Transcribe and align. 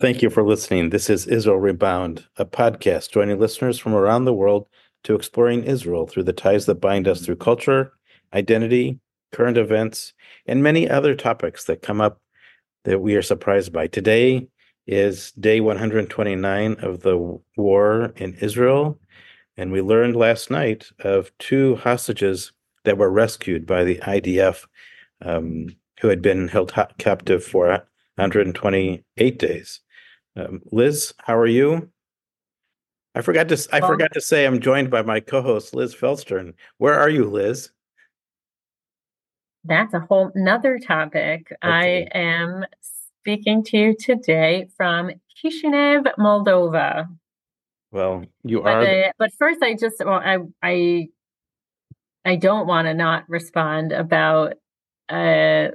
Thank 0.00 0.22
you 0.22 0.28
for 0.28 0.42
listening. 0.42 0.90
This 0.90 1.08
is 1.08 1.28
Israel 1.28 1.58
Rebound, 1.58 2.26
a 2.36 2.44
podcast 2.44 3.12
joining 3.12 3.38
listeners 3.38 3.78
from 3.78 3.94
around 3.94 4.24
the 4.24 4.34
world 4.34 4.66
to 5.04 5.14
exploring 5.14 5.62
Israel 5.62 6.08
through 6.08 6.24
the 6.24 6.32
ties 6.32 6.66
that 6.66 6.80
bind 6.80 7.06
us 7.06 7.24
through 7.24 7.36
culture, 7.36 7.92
identity, 8.34 8.98
current 9.30 9.56
events, 9.56 10.12
and 10.46 10.64
many 10.64 10.90
other 10.90 11.14
topics 11.14 11.66
that 11.66 11.82
come 11.82 12.00
up 12.00 12.20
that 12.82 13.02
we 13.02 13.14
are 13.14 13.22
surprised 13.22 13.72
by. 13.72 13.86
Today 13.86 14.48
is 14.88 15.30
day 15.32 15.60
129 15.60 16.76
of 16.80 17.02
the 17.02 17.40
war 17.56 18.12
in 18.16 18.34
Israel, 18.40 18.98
and 19.56 19.70
we 19.70 19.80
learned 19.80 20.16
last 20.16 20.50
night 20.50 20.90
of 21.04 21.30
two 21.38 21.76
hostages 21.76 22.50
that 22.82 22.98
were 22.98 23.10
rescued 23.10 23.64
by 23.64 23.84
the 23.84 23.98
IDF 23.98 24.66
um, 25.22 25.68
who 26.00 26.08
had 26.08 26.20
been 26.20 26.48
held 26.48 26.74
captive 26.98 27.44
for 27.44 27.68
128 28.16 29.38
days. 29.38 29.80
Um, 30.36 30.62
Liz, 30.72 31.14
how 31.18 31.36
are 31.36 31.46
you? 31.46 31.90
I 33.14 33.22
forgot 33.22 33.48
to 33.48 33.68
I 33.72 33.80
forgot 33.80 34.12
to 34.14 34.20
say 34.20 34.44
I'm 34.44 34.60
joined 34.60 34.90
by 34.90 35.02
my 35.02 35.20
co-host 35.20 35.74
Liz 35.74 35.94
Feldstern. 35.94 36.54
Where 36.78 36.98
are 36.98 37.08
you, 37.08 37.30
Liz? 37.30 37.70
That's 39.64 39.94
a 39.94 40.00
whole 40.00 40.32
nother 40.34 40.78
topic. 40.78 41.52
Okay. 41.64 42.08
I 42.12 42.18
am 42.18 42.64
speaking 43.20 43.62
to 43.64 43.78
you 43.78 43.96
today 43.96 44.68
from 44.76 45.10
Kishinev, 45.42 46.06
Moldova. 46.18 47.08
Well, 47.92 48.24
you 48.42 48.60
but, 48.62 48.74
are. 48.74 48.82
Uh, 48.82 49.12
but 49.16 49.32
first, 49.34 49.62
I 49.62 49.74
just 49.74 50.04
well, 50.04 50.14
I 50.14 50.38
I 50.60 51.08
I 52.24 52.36
don't 52.36 52.66
want 52.66 52.86
to 52.86 52.94
not 52.94 53.28
respond 53.28 53.92
about 53.92 54.54
uh, 55.08 55.68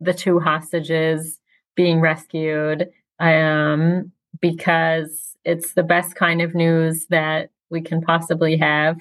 the 0.00 0.14
two 0.14 0.40
hostages 0.40 1.40
being 1.74 2.00
rescued 2.00 2.90
um, 3.20 4.12
because 4.40 5.36
it's 5.44 5.74
the 5.74 5.82
best 5.82 6.14
kind 6.16 6.42
of 6.42 6.54
news 6.54 7.06
that 7.08 7.50
we 7.70 7.80
can 7.80 8.00
possibly 8.02 8.56
have. 8.56 8.98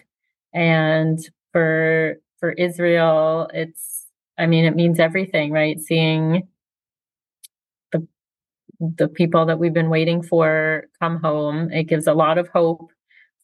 And 0.54 1.20
for 1.52 2.18
for 2.40 2.52
Israel, 2.54 3.50
it's 3.54 4.08
I 4.38 4.46
mean, 4.46 4.66
it 4.66 4.76
means 4.76 5.00
everything, 5.00 5.52
right? 5.52 5.80
Seeing 5.80 6.48
the 7.92 8.08
the 8.80 9.08
people 9.10 9.46
that 9.48 9.60
we've 9.60 9.74
been 9.74 9.90
waiting 9.90 10.22
for 10.24 10.86
come 11.00 11.18
home. 11.22 11.72
It 11.72 11.86
gives 11.86 12.08
a 12.08 12.14
lot 12.14 12.38
of 12.38 12.48
hope 12.50 12.92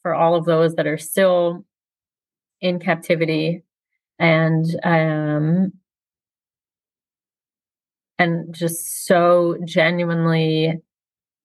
for 0.01 0.13
all 0.15 0.35
of 0.35 0.45
those 0.45 0.75
that 0.75 0.87
are 0.87 0.97
still 0.97 1.65
in 2.61 2.79
captivity 2.79 3.63
and 4.19 4.65
um 4.83 5.73
and 8.17 8.53
just 8.53 9.05
so 9.05 9.57
genuinely 9.65 10.73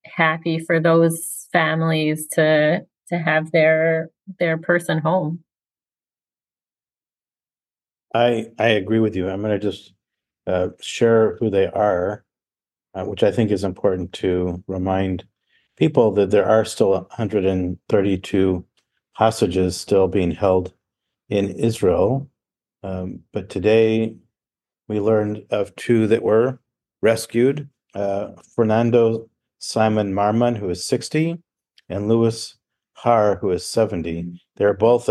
happy 0.04 0.58
for 0.58 0.80
those 0.80 1.48
families 1.52 2.26
to 2.32 2.84
to 3.08 3.18
have 3.18 3.50
their 3.52 4.10
their 4.38 4.56
person 4.58 4.98
home. 4.98 5.42
I 8.14 8.46
I 8.58 8.68
agree 8.68 9.00
with 9.00 9.16
you. 9.16 9.28
I'm 9.28 9.42
going 9.42 9.58
to 9.58 9.58
just 9.58 9.92
uh, 10.46 10.68
share 10.80 11.36
who 11.36 11.50
they 11.50 11.66
are, 11.66 12.24
uh, 12.94 13.04
which 13.04 13.22
I 13.22 13.30
think 13.30 13.50
is 13.50 13.64
important 13.64 14.12
to 14.14 14.62
remind 14.66 15.24
people 15.76 16.12
that 16.12 16.30
there 16.30 16.48
are 16.48 16.64
still 16.64 16.90
132 16.90 18.64
hostages 19.12 19.76
still 19.76 20.08
being 20.08 20.30
held 20.30 20.72
in 21.28 21.50
Israel. 21.50 22.28
Um, 22.82 23.20
but 23.32 23.48
today 23.48 24.16
we 24.90 24.98
learned 24.98 25.46
of 25.50 25.74
two 25.76 26.08
that 26.08 26.20
were 26.20 26.58
rescued 27.00 27.68
uh, 27.94 28.32
Fernando 28.56 29.30
Simon 29.60 30.12
Marman, 30.12 30.56
who 30.56 30.68
is 30.68 30.84
60, 30.84 31.38
and 31.88 32.08
Louis 32.08 32.56
Har, 32.94 33.36
who 33.36 33.52
is 33.52 33.64
70. 33.64 34.42
They 34.56 34.64
are 34.64 34.74
both 34.74 35.08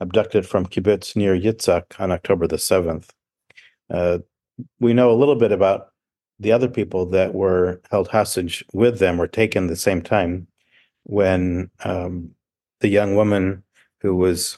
abducted 0.00 0.46
from 0.46 0.64
kibbutz 0.64 1.14
Nir 1.14 1.38
Yitzhak 1.38 2.00
on 2.00 2.10
October 2.10 2.46
the 2.46 2.56
7th. 2.56 3.10
Uh, 3.90 4.20
we 4.80 4.94
know 4.94 5.10
a 5.10 5.20
little 5.20 5.36
bit 5.36 5.52
about 5.52 5.88
the 6.40 6.52
other 6.52 6.68
people 6.68 7.04
that 7.10 7.34
were 7.34 7.82
held 7.90 8.08
hostage 8.08 8.64
with 8.72 8.98
them 8.98 9.18
were 9.18 9.28
taken 9.28 9.66
the 9.66 9.76
same 9.76 10.00
time 10.00 10.46
when 11.02 11.70
um, 11.84 12.30
the 12.80 12.88
young 12.88 13.14
woman 13.14 13.62
who 14.00 14.16
was 14.16 14.56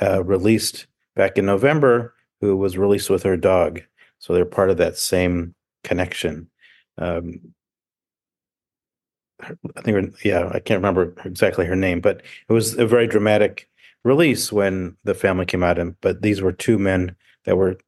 uh, 0.00 0.24
released 0.24 0.86
back 1.14 1.36
in 1.36 1.44
November, 1.44 2.14
who 2.40 2.56
was 2.56 2.78
released 2.78 3.10
with 3.10 3.22
her 3.22 3.36
dog. 3.36 3.82
So 4.28 4.34
they're 4.34 4.44
part 4.44 4.68
of 4.68 4.76
that 4.76 4.98
same 4.98 5.54
connection. 5.84 6.50
Um, 6.98 7.54
I 9.40 9.80
think, 9.80 10.22
yeah, 10.22 10.50
I 10.52 10.60
can't 10.60 10.82
remember 10.82 11.14
exactly 11.24 11.64
her 11.64 11.74
name, 11.74 12.02
but 12.02 12.22
it 12.46 12.52
was 12.52 12.74
a 12.74 12.86
very 12.86 13.06
dramatic 13.06 13.70
release 14.04 14.52
when 14.52 14.98
the 15.04 15.14
family 15.14 15.46
came 15.46 15.62
out. 15.62 15.78
And 15.78 15.98
but 16.02 16.20
these 16.20 16.42
were 16.42 16.52
two 16.52 16.78
men 16.78 17.16
that 17.46 17.56
were 17.56 17.78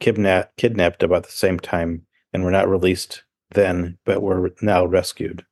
kidnapped 0.00 0.56
kidnapped 0.56 1.04
about 1.04 1.22
the 1.22 1.30
same 1.30 1.60
time 1.60 2.04
and 2.32 2.42
were 2.42 2.50
not 2.50 2.68
released 2.68 3.22
then, 3.52 3.96
but 4.04 4.22
were 4.22 4.52
now 4.60 4.84
rescued. 4.84 5.46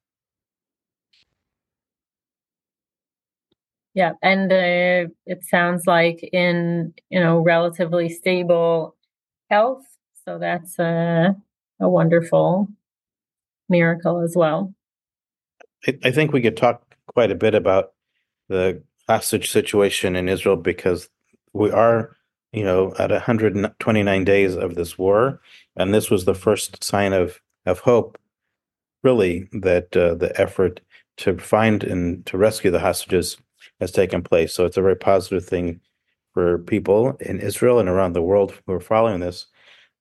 Yeah, 3.94 4.14
and 4.20 4.52
uh, 4.52 5.12
it 5.26 5.44
sounds 5.44 5.86
like 5.86 6.28
in 6.32 6.92
you 7.08 7.20
know 7.20 7.38
relatively 7.38 8.08
stable 8.08 8.96
health, 9.48 9.84
so 10.26 10.38
that's 10.38 10.78
a 10.78 11.36
a 11.80 11.88
wonderful 11.88 12.68
miracle 13.68 14.20
as 14.20 14.34
well. 14.36 14.74
I, 15.86 15.98
I 16.04 16.10
think 16.10 16.32
we 16.32 16.40
could 16.40 16.56
talk 16.56 16.96
quite 17.06 17.30
a 17.30 17.36
bit 17.36 17.54
about 17.54 17.92
the 18.48 18.82
hostage 19.08 19.50
situation 19.50 20.16
in 20.16 20.28
Israel 20.28 20.56
because 20.56 21.08
we 21.52 21.70
are, 21.70 22.16
you 22.52 22.64
know, 22.64 22.94
at 22.98 23.10
129 23.10 24.24
days 24.24 24.56
of 24.56 24.74
this 24.74 24.98
war, 24.98 25.40
and 25.76 25.92
this 25.92 26.10
was 26.10 26.24
the 26.24 26.34
first 26.34 26.82
sign 26.82 27.12
of 27.12 27.40
of 27.66 27.80
hope, 27.80 28.18
really, 29.02 29.48
that 29.52 29.96
uh, 29.96 30.14
the 30.14 30.38
effort 30.40 30.80
to 31.16 31.38
find 31.38 31.84
and 31.84 32.26
to 32.26 32.36
rescue 32.36 32.70
the 32.70 32.80
hostages 32.80 33.38
has 33.80 33.90
taken 33.90 34.22
place. 34.22 34.52
So 34.54 34.64
it's 34.64 34.76
a 34.76 34.82
very 34.82 34.96
positive 34.96 35.44
thing 35.44 35.80
for 36.32 36.58
people 36.58 37.16
in 37.20 37.40
Israel 37.40 37.78
and 37.78 37.88
around 37.88 38.12
the 38.12 38.22
world 38.22 38.60
who 38.66 38.72
are 38.72 38.80
following 38.80 39.20
this. 39.20 39.46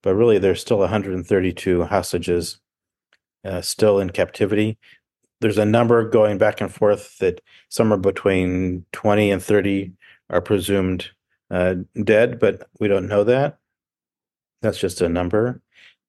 But 0.04 0.14
really, 0.14 0.38
there's 0.38 0.60
still 0.60 0.78
132 0.78 1.84
hostages 1.84 2.60
uh, 3.44 3.60
still 3.60 3.98
in 3.98 4.10
captivity. 4.10 4.78
There's 5.40 5.58
a 5.58 5.64
number 5.64 6.08
going 6.08 6.38
back 6.38 6.60
and 6.60 6.72
forth 6.72 7.18
that 7.18 7.40
somewhere 7.68 7.98
between 7.98 8.86
20 8.92 9.32
and 9.32 9.42
30 9.42 9.92
are 10.30 10.40
presumed 10.40 11.10
uh, 11.50 11.74
dead, 12.04 12.38
but 12.38 12.68
we 12.78 12.86
don't 12.86 13.08
know 13.08 13.24
that. 13.24 13.58
That's 14.62 14.78
just 14.78 15.00
a 15.00 15.08
number. 15.08 15.60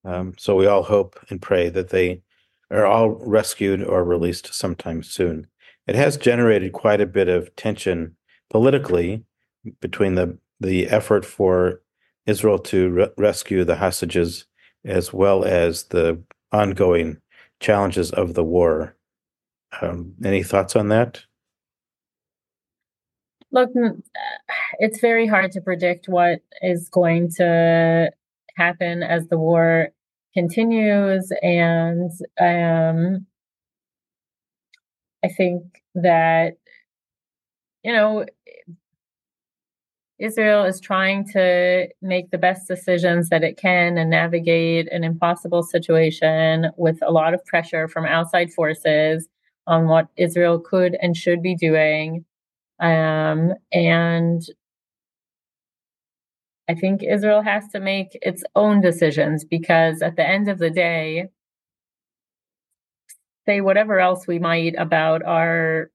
Um, 0.05 0.35
so 0.37 0.55
we 0.55 0.67
all 0.67 0.83
hope 0.83 1.19
and 1.29 1.41
pray 1.41 1.69
that 1.69 1.89
they 1.89 2.21
are 2.69 2.85
all 2.85 3.09
rescued 3.09 3.83
or 3.83 4.03
released 4.03 4.53
sometime 4.53 5.01
soon 5.01 5.47
it 5.87 5.95
has 5.95 6.17
generated 6.17 6.73
quite 6.73 7.01
a 7.01 7.05
bit 7.05 7.27
of 7.27 7.55
tension 7.55 8.15
politically 8.49 9.23
between 9.79 10.15
the 10.15 10.37
the 10.59 10.87
effort 10.87 11.25
for 11.25 11.81
Israel 12.25 12.59
to 12.59 12.89
re- 12.89 13.09
rescue 13.17 13.63
the 13.63 13.75
hostages 13.75 14.45
as 14.83 15.13
well 15.13 15.43
as 15.43 15.83
the 15.85 16.21
ongoing 16.51 17.17
challenges 17.59 18.11
of 18.11 18.33
the 18.33 18.43
war. 18.43 18.95
Um, 19.81 20.13
any 20.23 20.43
thoughts 20.43 20.75
on 20.75 20.89
that? 20.89 21.23
Look, 23.51 23.71
it's 24.79 24.99
very 24.99 25.27
hard 25.27 25.51
to 25.53 25.61
predict 25.61 26.07
what 26.07 26.41
is 26.61 26.89
going 26.89 27.31
to 27.37 28.11
happen 28.55 29.03
as 29.03 29.27
the 29.27 29.37
war 29.37 29.89
continues, 30.33 31.31
and 31.41 32.11
um, 32.39 33.25
I 35.23 35.29
think 35.29 35.63
that, 35.95 36.57
you 37.83 37.93
know, 37.93 38.25
Israel 40.17 40.63
is 40.63 40.79
trying 40.79 41.27
to 41.29 41.87
make 42.01 42.31
the 42.31 42.37
best 42.37 42.67
decisions 42.67 43.29
that 43.29 43.43
it 43.43 43.57
can 43.57 43.97
and 43.97 44.09
navigate 44.09 44.91
an 44.91 45.03
impossible 45.03 45.61
situation 45.61 46.67
with 46.77 46.97
a 47.01 47.11
lot 47.11 47.33
of 47.33 47.45
pressure 47.45 47.87
from 47.89 48.05
outside 48.05 48.53
forces 48.53 49.27
on 49.67 49.87
what 49.87 50.07
Israel 50.15 50.59
could 50.59 50.95
and 51.01 51.17
should 51.17 51.41
be 51.41 51.55
doing. 51.55 52.23
Um, 52.79 53.53
and 53.73 54.41
I 56.69 56.75
think 56.75 57.03
Israel 57.03 57.41
has 57.41 57.67
to 57.69 57.79
make 57.79 58.17
its 58.21 58.43
own 58.55 58.81
decisions 58.81 59.43
because 59.43 60.01
at 60.01 60.15
the 60.15 60.27
end 60.27 60.47
of 60.49 60.59
the 60.59 60.69
day, 60.69 61.27
say 63.45 63.61
whatever 63.61 63.99
else 63.99 64.27
we 64.27 64.39
might 64.39 64.75
about 64.77 65.23
our 65.23 65.91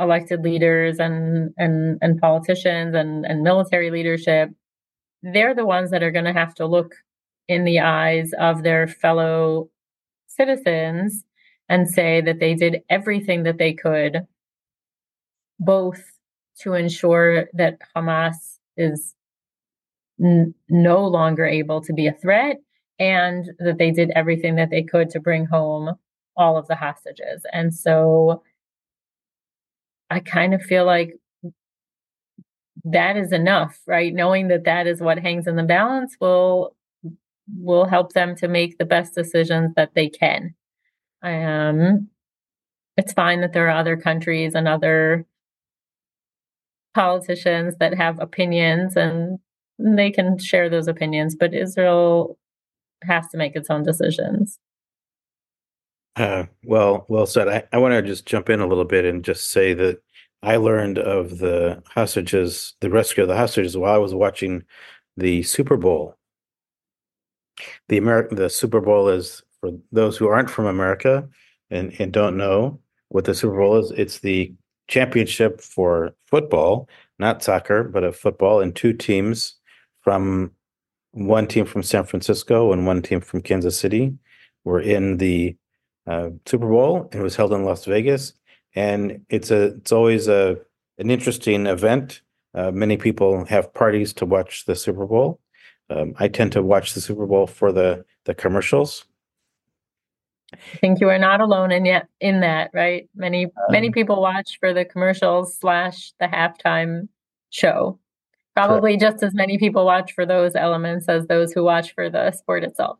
elected 0.00 0.42
leaders 0.42 0.98
and 0.98 1.52
and 1.58 1.98
and 2.00 2.20
politicians 2.20 2.94
and 2.94 3.26
and 3.26 3.42
military 3.42 3.90
leadership 3.90 4.50
they're 5.22 5.54
the 5.54 5.66
ones 5.66 5.90
that 5.90 6.02
are 6.02 6.10
going 6.10 6.24
to 6.24 6.32
have 6.32 6.54
to 6.54 6.66
look 6.66 6.94
in 7.48 7.64
the 7.64 7.80
eyes 7.80 8.32
of 8.38 8.62
their 8.62 8.86
fellow 8.86 9.68
citizens 10.26 11.24
and 11.68 11.88
say 11.88 12.20
that 12.20 12.40
they 12.40 12.54
did 12.54 12.82
everything 12.88 13.42
that 13.44 13.58
they 13.58 13.72
could, 13.72 14.26
both 15.58 16.02
to 16.60 16.74
ensure 16.74 17.48
that 17.52 17.78
Hamas 17.94 18.58
is 18.76 19.14
n- 20.22 20.54
no 20.68 21.06
longer 21.06 21.44
able 21.44 21.80
to 21.82 21.92
be 21.92 22.06
a 22.06 22.12
threat 22.12 22.58
and 22.98 23.50
that 23.58 23.78
they 23.78 23.90
did 23.90 24.10
everything 24.14 24.56
that 24.56 24.70
they 24.70 24.82
could 24.82 25.10
to 25.10 25.20
bring 25.20 25.46
home 25.46 25.94
all 26.36 26.56
of 26.56 26.66
the 26.68 26.74
hostages. 26.74 27.44
And 27.52 27.74
so 27.74 28.42
I 30.10 30.20
kind 30.20 30.54
of 30.54 30.62
feel 30.62 30.84
like 30.84 31.16
that 32.84 33.16
is 33.16 33.32
enough, 33.32 33.78
right? 33.86 34.12
Knowing 34.12 34.48
that 34.48 34.64
that 34.64 34.86
is 34.86 35.00
what 35.00 35.18
hangs 35.18 35.46
in 35.46 35.56
the 35.56 35.62
balance 35.62 36.16
will 36.20 36.74
will 37.56 37.84
help 37.84 38.12
them 38.12 38.36
to 38.36 38.46
make 38.46 38.78
the 38.78 38.84
best 38.84 39.14
decisions 39.14 39.72
that 39.74 39.94
they 39.94 40.08
can. 40.08 40.54
Um, 41.22 42.08
it's 42.96 43.12
fine 43.12 43.40
that 43.40 43.52
there 43.52 43.66
are 43.68 43.76
other 43.76 43.96
countries 43.96 44.54
and 44.54 44.68
other 44.68 45.26
politicians 46.94 47.74
that 47.80 47.94
have 47.94 48.20
opinions 48.20 48.96
and 48.96 49.38
they 49.78 50.10
can 50.10 50.38
share 50.38 50.68
those 50.68 50.88
opinions, 50.88 51.34
but 51.34 51.54
Israel 51.54 52.38
has 53.02 53.28
to 53.28 53.38
make 53.38 53.56
its 53.56 53.70
own 53.70 53.82
decisions. 53.82 54.58
Uh, 56.16 56.44
well, 56.64 57.06
well 57.08 57.26
said. 57.26 57.48
I, 57.48 57.64
I 57.72 57.78
want 57.78 57.92
to 57.92 58.02
just 58.02 58.26
jump 58.26 58.50
in 58.50 58.60
a 58.60 58.66
little 58.66 58.84
bit 58.84 59.04
and 59.04 59.24
just 59.24 59.50
say 59.50 59.74
that 59.74 60.02
I 60.42 60.56
learned 60.56 60.98
of 60.98 61.38
the 61.38 61.82
hostages, 61.86 62.74
the 62.80 62.90
rescue 62.90 63.22
of 63.22 63.28
the 63.28 63.36
hostages, 63.36 63.76
while 63.76 63.94
I 63.94 63.98
was 63.98 64.14
watching 64.14 64.64
the 65.16 65.42
Super 65.42 65.76
Bowl. 65.76 66.16
The 67.88 67.98
American, 67.98 68.36
the 68.36 68.50
Super 68.50 68.80
Bowl 68.80 69.08
is 69.08 69.42
for 69.60 69.70
those 69.92 70.16
who 70.16 70.28
aren't 70.28 70.50
from 70.50 70.66
America 70.66 71.28
and, 71.70 71.94
and 72.00 72.12
don't 72.12 72.36
know 72.36 72.80
what 73.08 73.24
the 73.24 73.34
Super 73.34 73.56
Bowl 73.56 73.76
is. 73.78 73.90
It's 73.92 74.20
the 74.20 74.52
championship 74.88 75.60
for 75.60 76.14
football, 76.26 76.88
not 77.18 77.42
soccer, 77.42 77.84
but 77.84 78.02
of 78.02 78.16
football, 78.16 78.60
and 78.60 78.74
two 78.74 78.92
teams 78.92 79.56
from 80.00 80.52
one 81.12 81.46
team 81.46 81.66
from 81.66 81.82
San 81.82 82.04
Francisco 82.04 82.72
and 82.72 82.86
one 82.86 83.02
team 83.02 83.20
from 83.20 83.42
Kansas 83.42 83.78
City 83.78 84.16
were 84.64 84.80
in 84.80 85.18
the 85.18 85.56
uh, 86.10 86.30
Super 86.44 86.66
Bowl. 86.66 87.08
And 87.12 87.20
it 87.20 87.22
was 87.22 87.36
held 87.36 87.52
in 87.52 87.64
Las 87.64 87.84
Vegas, 87.84 88.34
and 88.74 89.24
it's 89.28 89.50
a 89.50 89.76
it's 89.76 89.92
always 89.92 90.28
a 90.28 90.58
an 90.98 91.10
interesting 91.10 91.66
event. 91.66 92.20
Uh, 92.54 92.72
many 92.72 92.96
people 92.96 93.44
have 93.44 93.72
parties 93.72 94.12
to 94.14 94.26
watch 94.26 94.64
the 94.64 94.74
Super 94.74 95.06
Bowl. 95.06 95.40
Um, 95.88 96.14
I 96.18 96.28
tend 96.28 96.52
to 96.52 96.62
watch 96.62 96.94
the 96.94 97.00
Super 97.00 97.26
Bowl 97.26 97.46
for 97.46 97.72
the 97.72 98.04
the 98.24 98.34
commercials. 98.34 99.04
I 100.52 100.78
think 100.78 101.00
you 101.00 101.08
are 101.08 101.18
not 101.18 101.40
alone 101.40 101.70
in 101.70 101.84
yet 101.84 102.08
in 102.20 102.40
that, 102.40 102.70
right? 102.74 103.08
Many 103.14 103.44
um, 103.44 103.52
many 103.70 103.90
people 103.90 104.20
watch 104.20 104.58
for 104.58 104.74
the 104.74 104.84
commercials 104.84 105.56
slash 105.56 106.12
the 106.18 106.26
halftime 106.26 107.08
show. 107.50 108.00
Probably 108.56 108.98
correct. 108.98 109.12
just 109.12 109.22
as 109.22 109.32
many 109.32 109.58
people 109.58 109.84
watch 109.86 110.12
for 110.12 110.26
those 110.26 110.56
elements 110.56 111.08
as 111.08 111.24
those 111.28 111.52
who 111.52 111.62
watch 111.62 111.94
for 111.94 112.10
the 112.10 112.32
sport 112.32 112.64
itself. 112.64 112.98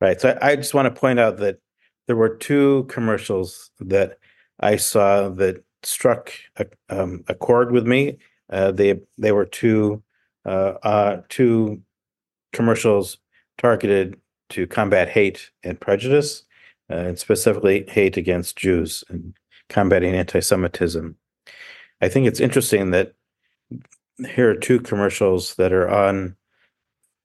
Right. 0.00 0.20
So 0.20 0.36
I, 0.42 0.50
I 0.50 0.56
just 0.56 0.74
want 0.74 0.92
to 0.92 1.00
point 1.00 1.20
out 1.20 1.36
that 1.36 1.58
there 2.06 2.16
were 2.16 2.36
two 2.36 2.84
commercials 2.88 3.70
that 3.80 4.18
I 4.60 4.76
saw 4.76 5.28
that 5.30 5.64
struck 5.82 6.32
a, 6.56 6.66
um, 6.88 7.24
a 7.28 7.34
chord 7.34 7.72
with 7.72 7.86
me. 7.86 8.18
Uh, 8.50 8.72
they 8.72 9.00
they 9.18 9.32
were 9.32 9.46
two 9.46 10.02
uh, 10.44 10.74
uh, 10.82 11.22
two 11.28 11.82
commercials 12.52 13.18
targeted 13.58 14.18
to 14.50 14.66
combat 14.66 15.08
hate 15.08 15.50
and 15.64 15.80
prejudice, 15.80 16.44
uh, 16.90 16.96
and 16.96 17.18
specifically 17.18 17.84
hate 17.88 18.16
against 18.16 18.56
Jews 18.56 19.04
and 19.08 19.34
combating 19.68 20.14
anti-Semitism. 20.14 21.16
I 22.00 22.08
think 22.08 22.26
it's 22.26 22.40
interesting 22.40 22.90
that 22.90 23.14
here 24.34 24.50
are 24.50 24.54
two 24.54 24.80
commercials 24.80 25.54
that 25.54 25.72
are 25.72 25.88
on 25.88 26.36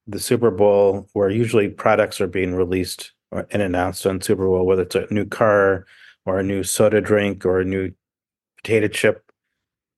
the 0.06 0.20
Super 0.20 0.52
Bowl 0.52 1.10
where 1.14 1.30
usually 1.30 1.68
products 1.68 2.22
are 2.22 2.28
being 2.28 2.56
released 2.56 3.12
and 3.32 3.62
announced 3.62 4.06
on 4.06 4.22
Super 4.22 4.46
Bowl, 4.46 4.66
whether 4.66 4.84
it's 4.84 4.96
a 4.96 5.08
new 5.12 5.26
car 5.26 5.86
or 6.26 6.40
a 6.40 6.44
new 6.44 6.64
soda 6.64 7.02
drink 7.02 7.46
or 7.46 7.60
a 7.60 7.66
new 7.66 7.92
potato 8.58 8.88
chip 8.88 9.32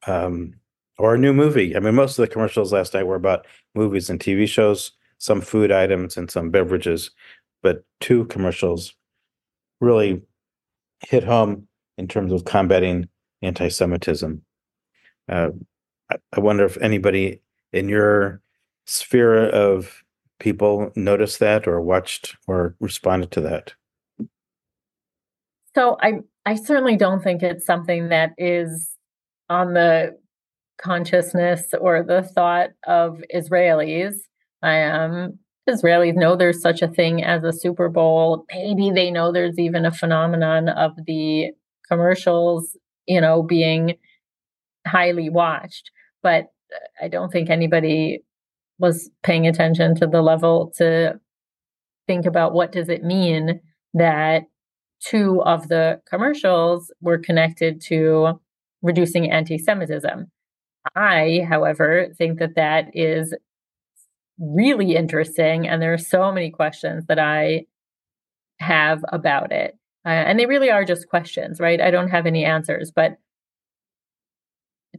um, 0.07 0.53
or 0.97 1.15
a 1.15 1.17
new 1.17 1.33
movie. 1.33 1.75
I 1.75 1.79
mean, 1.79 1.95
most 1.95 2.17
of 2.17 2.23
the 2.23 2.31
commercials 2.31 2.73
last 2.73 2.93
night 2.93 3.07
were 3.07 3.15
about 3.15 3.45
movies 3.75 4.09
and 4.09 4.19
TV 4.19 4.47
shows, 4.47 4.91
some 5.17 5.41
food 5.41 5.71
items 5.71 6.17
and 6.17 6.29
some 6.29 6.49
beverages, 6.49 7.11
but 7.61 7.83
two 7.99 8.25
commercials 8.25 8.93
really 9.81 10.21
hit 11.01 11.23
home 11.23 11.67
in 11.97 12.07
terms 12.07 12.31
of 12.31 12.45
combating 12.45 13.07
anti-Semitism. 13.41 14.41
Uh, 15.27 15.49
I 16.09 16.39
wonder 16.39 16.65
if 16.65 16.77
anybody 16.77 17.41
in 17.71 17.87
your 17.87 18.41
sphere 18.85 19.49
of 19.49 20.03
people 20.39 20.91
noticed 20.95 21.39
that 21.39 21.67
or 21.67 21.81
watched 21.81 22.35
or 22.47 22.75
responded 22.79 23.31
to 23.31 23.41
that. 23.41 23.73
So 25.75 25.97
I 26.01 26.19
I 26.45 26.55
certainly 26.55 26.97
don't 26.97 27.23
think 27.23 27.43
it's 27.43 27.65
something 27.65 28.09
that 28.09 28.31
is 28.37 28.95
on 29.49 29.73
the 29.73 30.17
consciousness 30.81 31.73
or 31.79 32.03
the 32.03 32.23
thought 32.23 32.69
of 32.87 33.21
Israelis. 33.33 34.15
I 34.61 34.83
um 34.83 35.37
Israelis 35.69 36.15
know 36.15 36.35
there's 36.35 36.61
such 36.61 36.81
a 36.81 36.87
thing 36.87 37.23
as 37.23 37.43
a 37.43 37.53
Super 37.53 37.89
Bowl. 37.89 38.45
Maybe 38.51 38.91
they 38.91 39.11
know 39.11 39.31
there's 39.31 39.59
even 39.59 39.85
a 39.85 39.91
phenomenon 39.91 40.69
of 40.69 40.93
the 41.05 41.51
commercials, 41.87 42.75
you 43.05 43.21
know, 43.21 43.43
being 43.43 43.95
highly 44.87 45.29
watched 45.29 45.91
but 46.21 46.47
I 47.01 47.07
don't 47.07 47.31
think 47.31 47.49
anybody 47.49 48.23
was 48.79 49.09
paying 49.23 49.45
attention 49.45 49.95
to 49.95 50.07
the 50.07 50.21
level 50.21 50.73
to 50.77 51.19
think 52.07 52.25
about 52.25 52.53
what 52.53 52.71
does 52.71 52.89
it 52.89 53.03
mean 53.03 53.59
that 53.93 54.43
two 54.99 55.41
of 55.43 55.67
the 55.67 56.01
commercials 56.09 56.91
were 57.01 57.17
connected 57.17 57.81
to 57.81 58.39
reducing 58.81 59.29
anti-Semitism. 59.29 60.29
I, 60.95 61.45
however, 61.47 62.07
think 62.17 62.39
that 62.39 62.55
that 62.55 62.89
is 62.93 63.35
really 64.39 64.95
interesting, 64.95 65.67
and 65.67 65.81
there 65.81 65.93
are 65.93 65.97
so 65.97 66.31
many 66.31 66.49
questions 66.49 67.05
that 67.07 67.19
I 67.19 67.65
have 68.59 69.03
about 69.09 69.51
it. 69.51 69.77
Uh, 70.05 70.09
and 70.09 70.39
they 70.39 70.45
really 70.45 70.71
are 70.71 70.85
just 70.85 71.09
questions, 71.09 71.59
right? 71.59 71.81
I 71.81 71.91
don't 71.91 72.09
have 72.09 72.25
any 72.25 72.45
answers, 72.45 72.91
but 72.91 73.17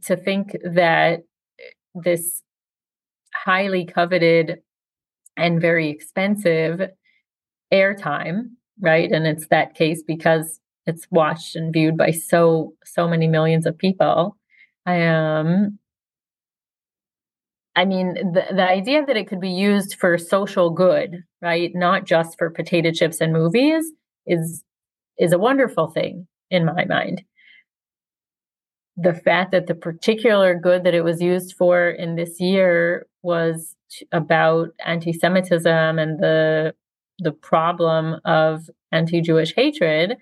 to 0.03 0.15
think 0.15 0.55
that 0.63 1.23
this 1.95 2.43
highly 3.43 3.85
coveted 3.85 4.61
and 5.37 5.61
very 5.61 5.89
expensive 5.89 6.81
airtime, 7.73 8.51
right? 8.79 9.11
And 9.11 9.25
it's 9.25 9.47
that 9.47 9.75
case 9.75 10.03
because 10.05 10.59
it's 10.85 11.07
watched 11.11 11.55
and 11.55 11.71
viewed 11.73 11.97
by 11.97 12.11
so 12.11 12.73
so 12.83 13.07
many 13.07 13.27
millions 13.27 13.65
of 13.65 13.77
people. 13.77 14.37
Um 14.85 15.77
I 17.73 17.85
mean, 17.85 18.15
the, 18.33 18.43
the 18.53 18.67
idea 18.69 19.05
that 19.05 19.15
it 19.15 19.29
could 19.29 19.39
be 19.39 19.49
used 19.49 19.95
for 19.95 20.17
social 20.17 20.71
good, 20.71 21.23
right? 21.41 21.71
Not 21.73 22.05
just 22.05 22.37
for 22.37 22.49
potato 22.49 22.91
chips 22.91 23.21
and 23.21 23.31
movies 23.31 23.85
is 24.25 24.63
is 25.17 25.31
a 25.31 25.39
wonderful 25.39 25.87
thing 25.89 26.27
in 26.49 26.65
my 26.65 26.85
mind 26.85 27.23
the 28.97 29.13
fact 29.13 29.51
that 29.51 29.67
the 29.67 29.75
particular 29.75 30.53
good 30.55 30.83
that 30.83 30.93
it 30.93 31.03
was 31.03 31.21
used 31.21 31.55
for 31.57 31.89
in 31.89 32.15
this 32.15 32.39
year 32.39 33.07
was 33.23 33.75
about 34.11 34.69
anti-Semitism 34.85 35.99
and 35.99 36.19
the 36.19 36.73
the 37.19 37.31
problem 37.31 38.19
of 38.25 38.67
anti-Jewish 38.91 39.53
hatred 39.53 40.17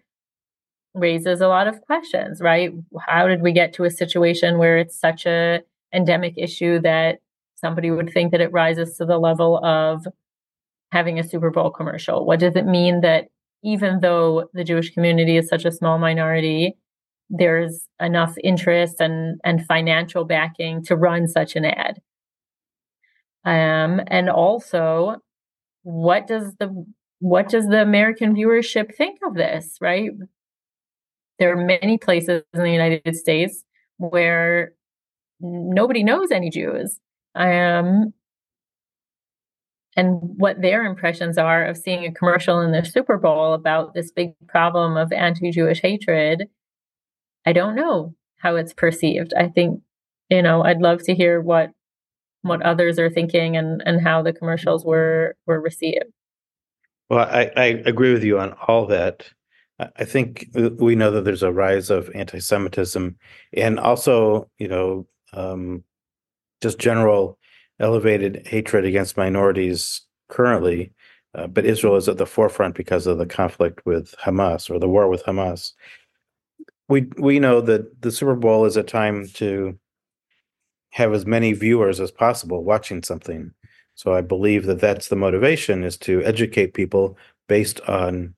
raises 0.94 1.40
a 1.40 1.48
lot 1.48 1.68
of 1.68 1.82
questions, 1.82 2.42
right? 2.42 2.72
How 3.08 3.28
did 3.28 3.42
we 3.42 3.54
get 3.54 3.72
to 3.74 3.86
a 3.86 3.92
situation 3.92 4.58
where 4.58 4.78
it's 4.78 5.00
such 5.00 5.26
a 5.26 5.62
endemic 5.94 6.34
issue 6.38 6.80
that 6.82 7.20
somebody 7.56 7.90
would 7.90 8.12
think 8.12 8.32
that 8.32 8.42
it 8.42 8.52
rises 8.52 8.98
to 8.98 9.06
the 9.06 9.18
level 9.18 9.64
of 9.64 10.06
having 10.92 11.20
a 11.20 11.24
Super 11.24 11.52
Bowl 11.52 11.70
commercial? 11.70 12.26
What 12.26 12.40
does 12.40 12.56
it 12.56 12.66
mean 12.66 13.02
that 13.02 13.30
even 13.64 14.00
though 14.00 14.50
the 14.54 14.64
Jewish 14.64 14.94
community 14.94 15.38
is 15.38 15.48
such 15.48 15.66
a 15.66 15.72
small 15.72 16.00
minority, 16.00 16.78
there's 17.30 17.88
enough 18.00 18.36
interest 18.44 19.00
and, 19.00 19.40
and 19.44 19.66
financial 19.66 20.26
backing 20.26 20.84
to 20.86 20.96
run 20.96 21.28
such 21.28 21.56
an 21.56 21.66
ad. 21.66 22.02
Um, 23.46 24.02
and 24.08 24.30
also, 24.30 25.18
what 25.84 26.28
does 26.28 26.54
the 26.60 26.86
what 27.20 27.50
does 27.50 27.68
the 27.68 27.82
American 27.82 28.36
viewership 28.36 28.96
think 28.96 29.20
of 29.24 29.36
this? 29.36 29.78
Right, 29.82 30.12
there 31.40 31.52
are 31.52 31.66
many 31.66 31.98
places 31.98 32.44
in 32.54 32.64
the 32.64 32.72
United 32.72 33.16
States 33.16 33.64
where 33.98 34.74
nobody 35.40 36.04
knows 36.04 36.32
any 36.32 36.50
Jews. 36.50 37.00
Um, 37.36 38.14
and 39.96 40.20
what 40.22 40.62
their 40.62 40.86
impressions 40.86 41.38
are 41.38 41.66
of 41.66 41.78
seeing 41.78 42.06
a 42.06 42.14
commercial 42.14 42.62
in 42.62 42.72
the 42.72 42.86
Super 42.86 43.18
Bowl 43.18 43.54
about 43.54 43.94
this 43.94 44.12
big 44.12 44.34
problem 44.48 44.96
of 44.96 45.12
anti-Jewish 45.12 45.82
hatred, 45.82 46.48
I 47.46 47.54
don't 47.54 47.76
know 47.76 48.16
how 48.38 48.56
it's 48.56 48.74
perceived. 48.74 49.34
I 49.38 49.48
think, 49.48 49.82
you 50.30 50.42
know, 50.42 50.64
I'd 50.64 50.82
love 50.82 51.04
to 51.04 51.16
hear 51.16 51.42
what 51.42 51.72
what 52.42 52.62
others 52.62 52.98
are 53.00 53.10
thinking 53.10 53.58
and 53.58 53.82
and 53.86 54.02
how 54.02 54.22
the 54.22 54.34
commercials 54.34 54.86
were 54.86 55.36
were 55.46 55.60
received. 55.60 56.06
Well, 57.10 57.20
I, 57.20 57.52
I 57.56 57.66
agree 57.86 58.14
with 58.14 58.24
you 58.24 58.40
on 58.40 58.54
all 58.68 58.86
that. 58.88 59.30
I 59.96 60.04
think 60.04 60.48
we 60.54 60.96
know 60.96 61.10
that 61.12 61.24
there's 61.24 61.42
a 61.42 61.54
rise 61.54 61.90
of 61.90 62.12
anti-Semitism 62.14 63.16
and 63.54 63.80
also, 63.80 64.50
you 64.58 64.68
know, 64.68 65.08
um, 65.32 65.84
just 66.62 66.80
general 66.80 67.40
elevated 67.80 68.46
hatred 68.46 68.84
against 68.86 69.18
minorities 69.18 70.02
currently. 70.28 70.92
Uh, 71.34 71.48
but 71.48 71.66
Israel 71.66 71.96
is 71.96 72.10
at 72.10 72.18
the 72.18 72.26
forefront 72.26 72.76
because 72.76 73.08
of 73.08 73.18
the 73.18 73.26
conflict 73.26 73.86
with 73.86 74.14
Hamas 74.22 74.70
or 74.70 74.80
the 74.80 74.90
war 74.90 75.08
with 75.08 75.24
Hamas. 75.24 75.74
We 76.90 77.08
we 77.18 77.40
know 77.40 77.62
that 77.62 78.02
the 78.02 78.12
Super 78.12 78.36
Bowl 78.36 78.66
is 78.66 78.76
a 78.76 78.84
time 78.84 79.28
to 79.36 79.78
have 80.92 81.14
as 81.14 81.26
many 81.26 81.54
viewers 81.54 82.00
as 82.00 82.12
possible 82.12 82.64
watching 82.64 83.04
something. 83.04 83.54
So 83.96 84.14
I 84.14 84.22
believe 84.22 84.66
that 84.66 84.80
that's 84.80 85.10
the 85.10 85.16
motivation 85.16 85.84
is 85.84 85.98
to 85.98 86.24
educate 86.24 86.74
people 86.74 87.18
based 87.48 87.82
on 87.82 88.34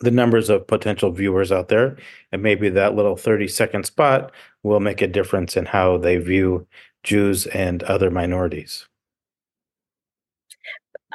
the 0.00 0.10
numbers 0.10 0.50
of 0.50 0.66
potential 0.66 1.10
viewers 1.12 1.52
out 1.52 1.68
there 1.68 1.96
and 2.32 2.42
maybe 2.42 2.68
that 2.68 2.94
little 2.94 3.16
30 3.16 3.48
second 3.48 3.86
spot 3.86 4.32
will 4.62 4.80
make 4.80 5.00
a 5.00 5.06
difference 5.06 5.56
in 5.56 5.66
how 5.66 5.96
they 5.96 6.16
view 6.16 6.66
Jews 7.02 7.46
and 7.46 7.82
other 7.84 8.10
minorities. 8.10 8.86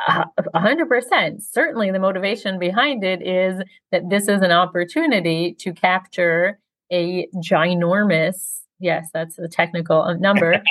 Uh, 0.07 0.25
a 0.53 0.59
hundred 0.59 0.87
percent. 0.87 1.41
Certainly, 1.41 1.91
the 1.91 1.99
motivation 1.99 2.59
behind 2.59 3.03
it 3.03 3.25
is 3.25 3.61
that 3.91 4.09
this 4.09 4.27
is 4.27 4.41
an 4.41 4.51
opportunity 4.51 5.55
to 5.59 5.73
capture 5.73 6.59
a 6.91 7.27
ginormous, 7.37 8.61
yes, 8.79 9.09
that's 9.13 9.35
the 9.35 9.47
technical 9.47 10.01
uh, 10.01 10.13
number, 10.13 10.61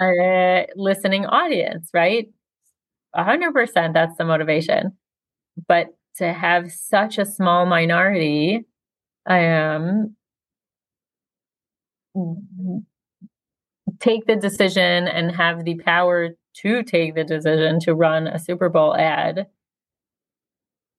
uh, 0.00 0.62
listening 0.76 1.26
audience, 1.26 1.90
right? 1.92 2.28
A 3.14 3.24
hundred 3.24 3.52
percent. 3.52 3.94
That's 3.94 4.16
the 4.16 4.24
motivation. 4.24 4.92
But 5.68 5.88
to 6.16 6.32
have 6.32 6.72
such 6.72 7.18
a 7.18 7.26
small 7.26 7.66
minority, 7.66 8.66
um, 9.26 10.16
take 14.00 14.26
the 14.26 14.36
decision 14.36 15.08
and 15.08 15.34
have 15.34 15.64
the 15.64 15.76
power 15.76 16.30
to 16.54 16.82
take 16.82 17.14
the 17.14 17.24
decision 17.24 17.80
to 17.80 17.94
run 17.94 18.26
a 18.26 18.38
Super 18.38 18.68
Bowl 18.68 18.94
ad 18.94 19.46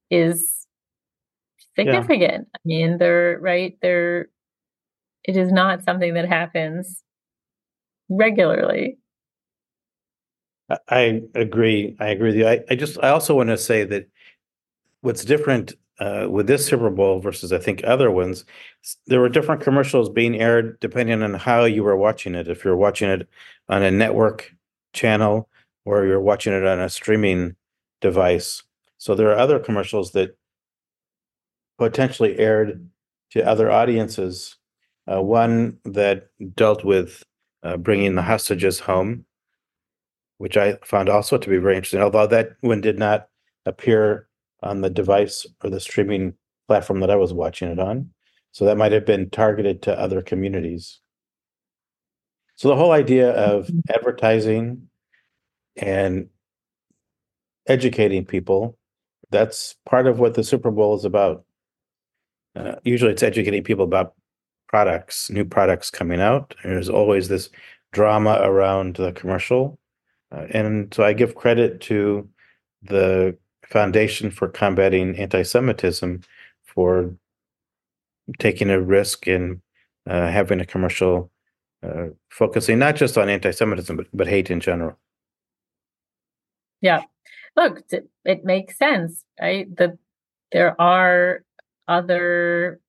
is 0.10 0.68
significant. 1.76 2.48
Yeah. 2.54 2.56
I 2.56 2.60
mean, 2.66 2.98
they're 2.98 3.38
right. 3.40 3.78
They're 3.82 4.30
it 5.24 5.38
is 5.38 5.52
not 5.52 5.84
something 5.84 6.14
that 6.14 6.28
happens 6.28 7.04
regularly. 8.10 8.98
I 10.88 11.24
agree. 11.36 11.96
I 12.00 12.10
agree 12.10 12.30
with 12.30 12.38
you. 12.38 12.48
I, 12.48 12.64
I 12.70 12.76
just 12.76 12.98
I 13.04 13.10
also 13.10 13.36
want 13.36 13.50
to 13.50 13.58
say 13.58 13.84
that 13.86 14.08
what's 15.02 15.26
different 15.26 15.74
uh, 16.00 16.28
with 16.30 16.48
this 16.48 16.66
Super 16.66 16.90
Bowl 16.90 17.20
versus 17.20 17.54
I 17.54 17.60
think 17.60 17.84
other 17.84 18.10
ones, 18.10 18.46
there 19.08 19.20
were 19.20 19.30
different 19.30 19.62
commercials 19.62 20.10
being 20.10 20.40
aired 20.40 20.80
depending 20.80 21.22
on 21.22 21.36
how 21.36 21.66
you 21.66 21.84
were 21.84 21.98
watching 21.98 22.36
it. 22.36 22.48
If 22.48 22.66
you're 22.66 22.76
watching 22.76 23.10
it 23.10 23.28
on 23.70 23.84
a 23.84 23.92
network 23.92 24.52
channel 24.94 25.50
or 25.86 26.06
you're 26.06 26.22
watching 26.22 26.54
it 26.54 26.66
on 26.66 26.80
a 26.80 26.90
streaming 26.90 27.56
device. 28.02 28.64
So 28.98 29.16
there 29.16 29.30
are 29.32 29.38
other 29.38 29.60
commercials 29.60 30.12
that 30.14 30.38
potentially 31.78 32.40
aired 32.40 32.88
to 33.32 33.46
other 33.46 33.72
audiences. 33.72 34.58
Uh, 35.12 35.22
one 35.22 35.78
that 35.84 36.30
dealt 36.56 36.86
with 36.86 37.24
uh, 37.64 37.78
bringing 37.78 38.16
the 38.16 38.22
hostages 38.22 38.80
home, 38.80 39.26
which 40.38 40.58
I 40.58 40.78
found 40.84 41.10
also 41.10 41.38
to 41.38 41.50
be 41.50 41.58
very 41.58 41.76
interesting, 41.76 42.02
although 42.02 42.28
that 42.28 42.56
one 42.62 42.82
did 42.82 42.98
not 42.98 43.28
appear 43.66 44.28
on 44.62 44.82
the 44.82 44.90
device 44.90 45.46
or 45.64 45.70
the 45.70 45.80
streaming 45.80 46.34
platform 46.68 47.02
that 47.02 47.12
I 47.12 47.16
was 47.16 47.34
watching 47.34 47.70
it 47.70 47.80
on. 47.80 48.10
So 48.52 48.66
that 48.66 48.78
might 48.78 48.92
have 48.92 49.06
been 49.06 49.30
targeted 49.30 49.82
to 49.84 50.00
other 50.00 50.22
communities. 50.22 51.00
So 52.56 52.68
the 52.68 52.76
whole 52.76 52.92
idea 52.92 53.32
of 53.32 53.70
advertising 53.90 54.88
and 55.76 56.30
educating 57.68 58.26
people, 58.26 58.78
that's 59.32 59.76
part 59.86 60.08
of 60.08 60.20
what 60.20 60.36
the 60.36 60.44
Super 60.44 60.72
Bowl 60.72 60.96
is 60.96 61.04
about. 61.04 61.46
Uh, 62.56 62.76
usually 62.84 63.12
it's 63.12 63.24
educating 63.24 63.64
people 63.64 63.84
about 63.84 64.14
products, 64.74 65.30
new 65.30 65.46
products 65.46 65.92
coming 65.92 66.20
out. 66.20 66.56
There's 66.64 66.90
always 66.90 67.28
this 67.28 67.52
drama 67.92 68.40
around 68.42 68.96
the 68.96 69.12
commercial. 69.12 69.78
Uh, 70.32 70.48
and 70.50 70.92
so 70.92 71.04
I 71.04 71.14
give 71.14 71.36
credit 71.36 71.80
to 71.82 72.28
the 72.82 73.38
Foundation 73.68 74.32
for 74.32 74.48
Combating 74.48 75.16
Anti-Semitism 75.16 76.22
for 76.64 77.16
taking 78.40 78.72
a 78.72 78.82
risk 78.82 79.28
in 79.28 79.62
uh, 80.08 80.30
having 80.32 80.60
a 80.60 80.66
commercial 80.66 81.30
uh, 81.84 82.08
focusing 82.30 82.80
not 82.80 82.96
just 82.96 83.16
on 83.16 83.30
anti-Semitism 83.30 83.96
but, 83.96 84.08
but 84.12 84.28
hate 84.28 84.50
in 84.50 84.60
general. 84.60 84.98
Yeah, 86.82 87.04
look, 87.56 87.84
it 88.26 88.44
makes 88.44 88.80
sense, 88.80 89.24
right? 89.40 89.68
That 89.78 90.00
there 90.52 90.82
are 90.82 91.44
other 91.88 92.80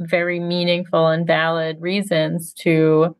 very 0.00 0.40
meaningful 0.40 1.08
and 1.08 1.26
valid 1.26 1.80
reasons 1.80 2.52
to 2.52 3.16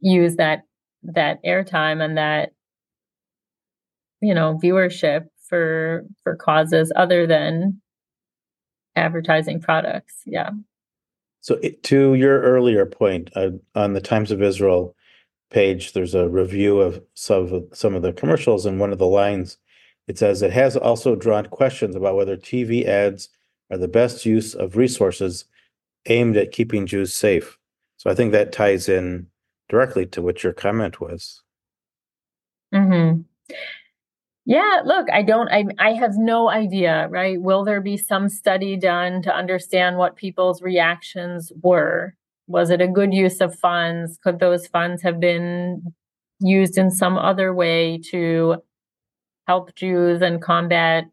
use 0.00 0.36
that 0.36 0.62
that 1.02 1.42
airtime 1.44 2.02
and 2.02 2.16
that 2.16 2.52
you 4.20 4.34
know 4.34 4.58
viewership 4.62 5.26
for 5.48 6.04
for 6.22 6.36
causes 6.36 6.92
other 6.96 7.26
than 7.26 7.80
advertising 8.96 9.60
products. 9.60 10.22
Yeah. 10.26 10.50
So 11.40 11.56
it, 11.56 11.82
to 11.84 12.14
your 12.14 12.40
earlier 12.40 12.86
point 12.86 13.30
uh, 13.34 13.50
on 13.74 13.94
the 13.94 14.00
Times 14.00 14.30
of 14.30 14.42
Israel 14.42 14.94
page, 15.50 15.92
there's 15.92 16.14
a 16.14 16.28
review 16.28 16.80
of 16.80 17.02
some 17.14 17.52
of 17.52 17.64
some 17.72 17.94
of 17.94 18.02
the 18.02 18.12
commercials, 18.12 18.64
and 18.64 18.78
one 18.78 18.92
of 18.92 18.98
the 18.98 19.06
lines 19.06 19.58
it 20.08 20.18
says 20.18 20.42
it 20.42 20.52
has 20.52 20.76
also 20.76 21.14
drawn 21.14 21.46
questions 21.46 21.94
about 21.94 22.16
whether 22.16 22.36
TV 22.36 22.86
ads 22.86 23.28
are 23.70 23.78
the 23.78 23.88
best 23.88 24.26
use 24.26 24.54
of 24.54 24.76
resources 24.76 25.44
aimed 26.06 26.36
at 26.36 26.52
keeping 26.52 26.86
Jews 26.86 27.14
safe. 27.14 27.58
So 27.96 28.10
I 28.10 28.14
think 28.14 28.32
that 28.32 28.52
ties 28.52 28.88
in 28.88 29.28
directly 29.68 30.06
to 30.06 30.22
what 30.22 30.42
your 30.42 30.52
comment 30.52 31.00
was. 31.00 31.42
Hmm. 32.72 33.22
Yeah, 34.44 34.80
look, 34.84 35.06
I 35.12 35.22
don't 35.22 35.48
I 35.52 35.64
I 35.78 35.92
have 35.92 36.12
no 36.16 36.50
idea, 36.50 37.06
right? 37.10 37.40
Will 37.40 37.64
there 37.64 37.80
be 37.80 37.96
some 37.96 38.28
study 38.28 38.76
done 38.76 39.22
to 39.22 39.34
understand 39.34 39.98
what 39.98 40.16
people's 40.16 40.60
reactions 40.62 41.52
were? 41.62 42.16
Was 42.48 42.70
it 42.70 42.80
a 42.80 42.88
good 42.88 43.14
use 43.14 43.40
of 43.40 43.54
funds? 43.54 44.18
Could 44.22 44.40
those 44.40 44.66
funds 44.66 45.00
have 45.02 45.20
been 45.20 45.94
used 46.40 46.76
in 46.76 46.90
some 46.90 47.16
other 47.16 47.54
way 47.54 48.00
to 48.10 48.56
help 49.46 49.74
Jews 49.76 50.22
and 50.22 50.42
combat 50.42 51.04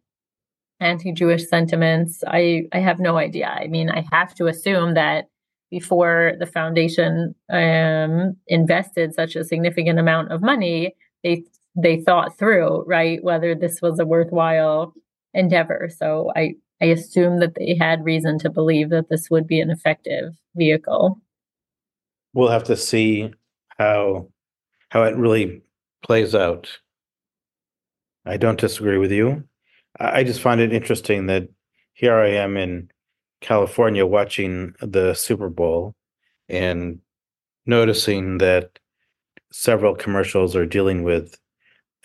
anti-Jewish 0.79 1.47
sentiments? 1.47 2.23
I 2.27 2.63
I 2.71 2.79
have 2.79 2.99
no 2.99 3.17
idea. 3.17 3.47
I 3.47 3.67
mean, 3.67 3.89
I 3.89 4.05
have 4.11 4.33
to 4.35 4.47
assume 4.47 4.93
that 4.95 5.25
before 5.71 6.33
the 6.39 6.45
foundation 6.45 7.35
um, 7.49 8.35
invested 8.47 9.13
such 9.13 9.35
a 9.35 9.43
significant 9.43 9.99
amount 9.99 10.31
of 10.31 10.41
money, 10.41 10.95
they 11.23 11.43
they 11.75 12.01
thought 12.01 12.37
through, 12.37 12.83
right, 12.87 13.23
whether 13.23 13.55
this 13.55 13.81
was 13.81 13.99
a 13.99 14.05
worthwhile 14.05 14.93
endeavor. 15.33 15.89
So 15.95 16.31
I 16.35 16.55
I 16.81 16.85
assume 16.85 17.39
that 17.39 17.55
they 17.55 17.75
had 17.79 18.03
reason 18.03 18.39
to 18.39 18.49
believe 18.49 18.89
that 18.89 19.09
this 19.09 19.29
would 19.29 19.47
be 19.47 19.59
an 19.59 19.69
effective 19.69 20.33
vehicle. 20.55 21.19
We'll 22.33 22.49
have 22.49 22.63
to 22.65 22.77
see 22.77 23.33
how 23.77 24.27
how 24.89 25.03
it 25.03 25.15
really 25.15 25.61
plays 26.03 26.33
out. 26.33 26.79
I 28.25 28.37
don't 28.37 28.59
disagree 28.59 28.97
with 28.97 29.11
you. 29.11 29.43
I 29.99 30.23
just 30.23 30.41
find 30.41 30.61
it 30.61 30.73
interesting 30.73 31.27
that 31.27 31.49
here 31.93 32.15
I 32.15 32.29
am 32.29 32.57
in 32.57 32.91
California 33.41 34.05
watching 34.05 34.73
the 34.81 35.13
Super 35.13 35.49
Bowl 35.49 35.95
and 36.47 36.99
noticing 37.65 38.37
that 38.39 38.79
several 39.51 39.95
commercials 39.95 40.55
are 40.55 40.65
dealing 40.65 41.03
with 41.03 41.37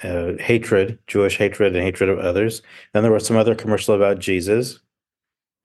uh, 0.03 0.33
hatred, 0.41 0.99
Jewish 1.07 1.39
hatred, 1.39 1.75
and 1.75 1.85
hatred 1.85 2.11
of 2.11 2.19
others. 2.19 2.63
Then 2.93 3.03
there 3.03 3.13
was 3.13 3.27
some 3.27 3.37
other 3.37 3.55
commercial 3.55 3.95
about 3.95 4.19
Jesus, 4.19 4.81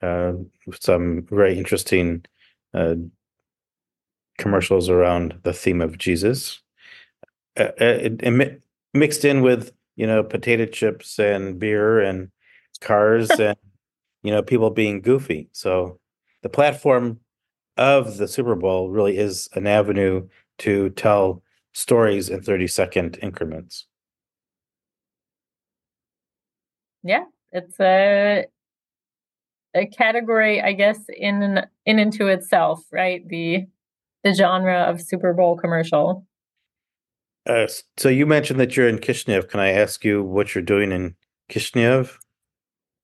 uh, 0.02 0.34
some 0.80 1.26
very 1.30 1.58
interesting 1.58 2.26
uh, 2.74 2.96
commercials 4.38 4.90
around 4.90 5.40
the 5.44 5.54
theme 5.54 5.82
of 5.82 5.98
Jesus, 5.98 6.62
uh, 7.58 7.64
uh, 7.82 7.86
it, 7.86 8.22
it, 8.22 8.62
mixed 8.94 9.26
in 9.26 9.42
with 9.42 9.72
you 10.00 10.08
know, 10.08 10.24
potato 10.24 10.65
chips 10.65 11.20
and 11.20 11.60
beer 11.60 12.00
and 12.00 12.29
cars 12.79 13.29
and 13.32 13.58
you 14.24 14.32
know, 14.32 14.41
people 14.41 14.70
being 14.70 15.01
goofy. 15.01 15.50
So 15.51 16.00
the 16.41 16.48
platform 16.50 17.20
of 17.75 18.15
the 18.18 18.27
Super 18.27 18.56
Bowl 18.56 18.89
really 18.89 19.18
is 19.18 19.50
an 19.56 19.68
avenue 19.68 20.27
to 20.60 20.89
tell 20.91 21.44
stories 21.74 22.29
in 22.29 22.41
30 22.41 22.68
second 22.68 23.20
increments. 23.22 23.88
Yeah, 27.03 27.25
it's 27.51 27.77
a 27.82 28.46
a 29.75 29.86
category, 29.86 30.62
I 30.62 30.72
guess, 30.72 31.00
in 31.10 31.65
in 31.86 32.00
into 32.00 32.27
itself, 32.27 32.84
right? 32.89 33.27
The 33.27 33.68
the 34.24 34.34
genre 34.34 34.84
of 34.84 35.01
Super 35.01 35.34
Bowl 35.34 35.58
commercial. 35.58 36.25
Uh, 37.50 37.68
so 37.98 38.10
you 38.10 38.27
mentioned 38.27 38.60
that 38.60 38.77
you're 38.77 38.88
in 38.88 39.00
Kishinev. 39.00 39.50
Can 39.50 39.60
I 39.60 39.72
ask 39.72 40.06
you 40.06 40.22
what 40.22 40.53
you're 40.53 40.62
doing 40.62 40.91
in 40.91 41.15
Kishinev? 41.50 42.15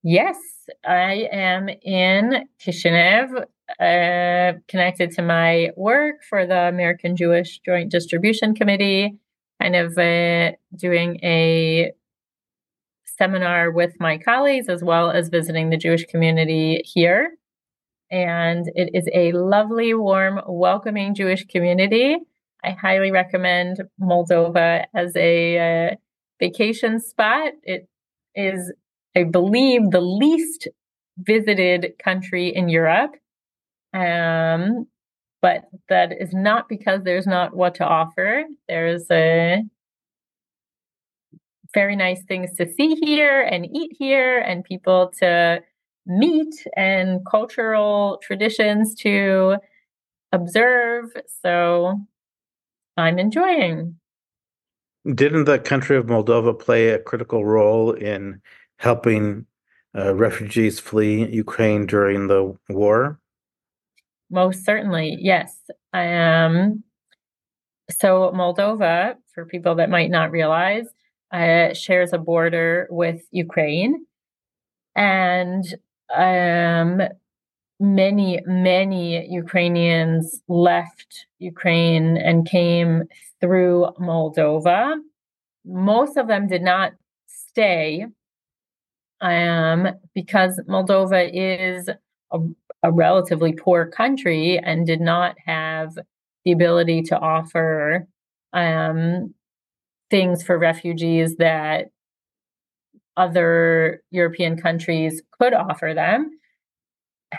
Yes, 0.04 0.36
I 0.84 1.28
am 1.32 1.68
in 1.68 2.46
Kishinev, 2.64 3.44
uh, 3.80 4.58
connected 4.68 5.10
to 5.12 5.22
my 5.22 5.70
work 5.76 6.22
for 6.30 6.46
the 6.46 6.68
American 6.68 7.16
Jewish 7.16 7.58
Joint 7.66 7.90
Distribution 7.90 8.54
Committee, 8.54 9.18
kind 9.60 9.74
of 9.74 9.98
uh, 9.98 10.52
doing 10.76 11.18
a 11.24 11.90
seminar 13.18 13.72
with 13.72 13.98
my 13.98 14.16
colleagues 14.16 14.68
as 14.68 14.84
well 14.84 15.10
as 15.10 15.28
visiting 15.28 15.70
the 15.70 15.76
Jewish 15.76 16.04
community 16.04 16.82
here. 16.84 17.32
And 18.12 18.70
it 18.76 18.90
is 18.94 19.08
a 19.12 19.32
lovely, 19.32 19.92
warm, 19.92 20.40
welcoming 20.46 21.16
Jewish 21.16 21.44
community. 21.46 22.18
I 22.66 22.70
highly 22.70 23.12
recommend 23.12 23.82
Moldova 24.00 24.86
as 24.92 25.14
a 25.14 25.90
uh, 25.92 25.94
vacation 26.40 27.00
spot. 27.00 27.52
It 27.62 27.88
is, 28.34 28.72
I 29.16 29.22
believe, 29.22 29.92
the 29.92 30.00
least 30.00 30.66
visited 31.18 31.92
country 32.02 32.48
in 32.48 32.68
Europe. 32.68 33.14
Um, 33.94 34.88
but 35.40 35.66
that 35.88 36.10
is 36.20 36.30
not 36.32 36.68
because 36.68 37.02
there's 37.04 37.26
not 37.26 37.54
what 37.54 37.76
to 37.76 37.84
offer. 37.84 38.44
There's 38.68 39.08
a 39.12 39.62
very 41.72 41.94
nice 41.94 42.22
things 42.24 42.54
to 42.56 42.66
see 42.72 42.96
here 42.96 43.42
and 43.42 43.64
eat 43.64 43.92
here 43.96 44.38
and 44.38 44.64
people 44.64 45.12
to 45.20 45.62
meet 46.04 46.54
and 46.76 47.20
cultural 47.30 48.18
traditions 48.22 48.94
to 48.96 49.56
observe. 50.32 51.10
So 51.42 52.00
I'm 52.96 53.18
enjoying. 53.18 53.96
Didn't 55.14 55.44
the 55.44 55.58
country 55.58 55.96
of 55.96 56.06
Moldova 56.06 56.58
play 56.58 56.88
a 56.88 56.98
critical 56.98 57.44
role 57.44 57.92
in 57.92 58.40
helping 58.78 59.46
uh, 59.96 60.14
refugees 60.14 60.80
flee 60.80 61.26
Ukraine 61.28 61.86
during 61.86 62.26
the 62.26 62.56
war? 62.68 63.20
Most 64.30 64.64
certainly, 64.64 65.16
yes. 65.20 65.56
Um, 65.92 66.82
so 67.90 68.32
Moldova, 68.34 69.14
for 69.32 69.46
people 69.46 69.76
that 69.76 69.90
might 69.90 70.10
not 70.10 70.32
realize, 70.32 70.86
uh, 71.32 71.72
shares 71.74 72.12
a 72.12 72.18
border 72.18 72.88
with 72.90 73.22
Ukraine. 73.30 74.04
And 74.96 75.64
um, 76.14 77.02
many, 77.78 78.40
many 78.46 79.28
Ukrainians 79.28 80.40
left 80.48 81.26
Ukraine 81.38 82.16
and 82.16 82.46
came 82.46 83.04
through 83.40 83.88
Moldova. 84.00 84.96
Most 85.64 86.16
of 86.16 86.28
them 86.28 86.46
did 86.46 86.62
not 86.62 86.92
stay 87.26 88.06
um, 89.20 89.88
because 90.14 90.60
Moldova 90.68 91.28
is 91.32 91.88
a, 92.32 92.38
a 92.82 92.92
relatively 92.92 93.52
poor 93.52 93.86
country 93.86 94.58
and 94.58 94.86
did 94.86 95.00
not 95.00 95.36
have 95.44 95.98
the 96.44 96.52
ability 96.52 97.02
to 97.02 97.18
offer 97.18 98.06
um, 98.52 99.34
things 100.10 100.42
for 100.42 100.58
refugees 100.58 101.36
that 101.36 101.90
other 103.16 104.02
European 104.10 104.56
countries 104.56 105.22
could 105.38 105.54
offer 105.54 105.92
them. 105.94 106.30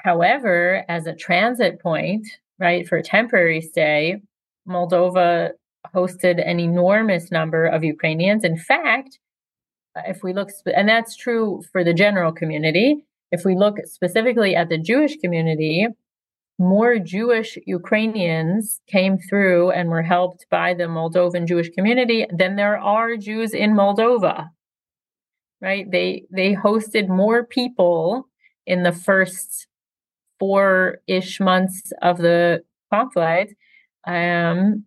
However, 0.04 0.84
as 0.88 1.08
a 1.08 1.16
transit 1.16 1.80
point, 1.82 2.28
right, 2.60 2.88
for 2.88 2.98
a 2.98 3.04
temporary 3.04 3.62
stay, 3.62 4.22
Moldova 4.68 5.52
hosted 5.96 6.46
an 6.46 6.60
enormous 6.60 7.32
number 7.32 7.66
of 7.66 7.84
Ukrainians. 7.84 8.44
In 8.44 8.58
fact, 8.58 9.20
uh, 9.96 10.02
if 10.08 10.24
we 10.24 10.34
look, 10.34 10.50
and 10.76 10.88
that's 10.88 11.16
true 11.16 11.64
for 11.72 11.84
the 11.84 11.94
general 11.94 12.32
community, 12.32 13.06
if 13.32 13.46
we 13.46 13.56
look 13.56 13.78
specifically 13.86 14.56
at 14.56 14.70
the 14.70 14.78
Jewish 14.78 15.18
community, 15.18 15.88
more 16.60 16.98
Jewish 16.98 17.58
Ukrainians 17.66 18.82
came 18.88 19.18
through 19.18 19.72
and 19.72 19.90
were 19.90 20.02
helped 20.02 20.48
by 20.50 20.74
the 20.74 20.86
Moldovan 20.86 21.48
Jewish 21.48 21.70
community 21.70 22.26
than 22.36 22.56
there 22.56 22.78
are 22.78 23.16
Jews 23.16 23.54
in 23.54 23.74
Moldova. 23.74 24.50
Right? 25.62 25.90
They 25.90 26.26
they 26.32 26.56
hosted 26.56 27.08
more 27.08 27.44
people 27.44 28.28
in 28.66 28.84
the 28.84 28.92
first 28.92 29.67
four-ish 30.40 31.40
months 31.40 31.92
of 32.02 32.18
the 32.18 32.64
conflict 32.94 33.54
um, 34.06 34.84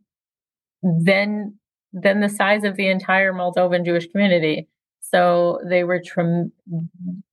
than 0.82 1.54
than 1.92 2.20
the 2.20 2.28
size 2.28 2.64
of 2.64 2.76
the 2.76 2.88
entire 2.88 3.32
Moldovan 3.32 3.84
Jewish 3.84 4.06
community. 4.08 4.68
So 5.00 5.58
they 5.68 5.82
were 5.82 6.00
tr- 6.00 6.44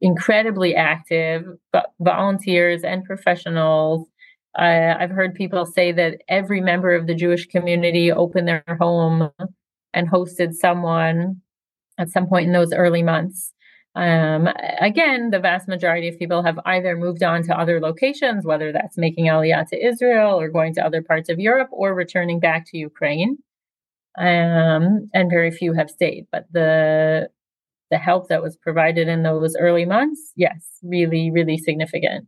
incredibly 0.02 0.76
active, 0.76 1.46
volunteers 2.00 2.84
and 2.84 3.04
professionals 3.06 4.08
uh, 4.58 4.96
I've 5.00 5.12
heard 5.12 5.36
people 5.36 5.66
say 5.66 5.92
that 5.92 6.22
every 6.28 6.62
member 6.62 6.96
of 6.96 7.06
the 7.06 7.14
Jewish 7.14 7.46
community 7.48 8.12
opened 8.12 8.48
their 8.48 8.64
home 8.80 9.30
and 9.94 10.10
hosted 10.10 10.54
someone 10.54 11.42
at 12.00 12.10
some 12.10 12.28
point 12.28 12.48
in 12.48 12.54
those 12.54 12.74
early 12.74 13.04
months. 13.04 13.54
Um, 13.98 14.48
again, 14.80 15.32
the 15.32 15.40
vast 15.40 15.68
majority 15.68 16.08
of 16.08 16.20
people 16.20 16.44
have 16.44 16.60
either 16.66 16.96
moved 16.96 17.24
on 17.24 17.42
to 17.44 17.60
other 17.60 17.80
locations, 17.80 18.46
whether 18.46 18.72
that's 18.72 18.96
making 18.96 19.26
Aliyah 19.26 19.68
to 19.70 19.86
Israel 19.86 20.40
or 20.40 20.50
going 20.50 20.76
to 20.76 20.86
other 20.86 21.02
parts 21.02 21.30
of 21.30 21.40
Europe 21.40 21.70
or 21.72 21.96
returning 21.96 22.40
back 22.40 22.68
to 22.68 22.78
Ukraine. 22.78 23.40
Um, 24.16 25.10
and 25.16 25.32
very 25.32 25.50
few 25.50 25.74
have 25.74 25.90
stayed. 25.90 26.28
But 26.32 26.46
the 26.52 27.30
the 27.90 27.98
help 27.98 28.28
that 28.28 28.44
was 28.44 28.56
provided 28.56 29.08
in 29.08 29.24
those 29.24 29.56
early 29.60 29.86
months, 29.86 30.32
yes, 30.36 30.78
really, 30.84 31.32
really 31.32 31.58
significant. 31.58 32.28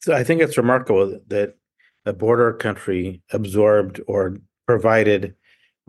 So 0.00 0.14
I 0.14 0.24
think 0.24 0.40
it's 0.40 0.56
remarkable 0.56 1.20
that 1.26 1.56
a 2.06 2.14
border 2.14 2.54
country 2.54 3.20
absorbed 3.32 4.00
or 4.06 4.38
provided 4.66 5.34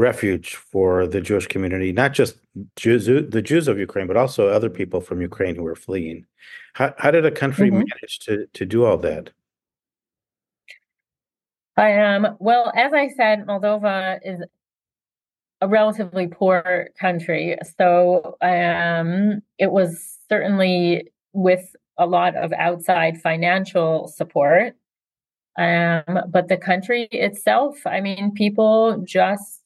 refuge 0.02 0.56
for 0.56 1.08
the 1.08 1.22
Jewish 1.22 1.48
community, 1.48 1.94
not 1.94 2.12
just 2.14 2.36
Jews, 2.76 3.06
the 3.06 3.42
Jews 3.42 3.68
of 3.68 3.80
Ukraine, 3.80 4.08
but 4.08 4.18
also 4.18 4.50
other 4.50 4.70
people 4.70 5.00
from 5.00 5.22
Ukraine 5.22 5.56
who 5.56 5.64
were 5.64 5.76
fleeing. 5.76 6.26
How, 6.74 6.94
how 6.98 7.12
did 7.12 7.26
a 7.26 7.32
country 7.32 7.68
mm-hmm. 7.68 7.84
manage 7.92 8.20
to, 8.26 8.48
to 8.48 8.66
do 8.66 8.84
all 8.84 8.98
that? 8.98 9.30
I 11.78 11.98
um 12.00 12.36
well, 12.40 12.72
as 12.76 12.92
I 12.94 13.08
said, 13.16 13.46
Moldova 13.46 14.20
is 14.26 14.42
a 15.62 15.68
relatively 15.68 16.28
poor 16.28 16.90
country, 17.00 17.58
so 17.78 18.38
um 18.42 19.42
it 19.58 19.72
was 19.72 20.18
certainly 20.28 21.12
with 21.34 21.76
a 21.98 22.06
lot 22.06 22.36
of 22.36 22.52
outside 22.54 23.22
financial 23.22 24.08
support. 24.08 24.74
Um, 25.58 26.20
but 26.30 26.48
the 26.48 26.58
country 26.58 27.08
itself, 27.12 27.86
I 27.86 28.00
mean, 28.00 28.32
people 28.32 29.04
just 29.06 29.61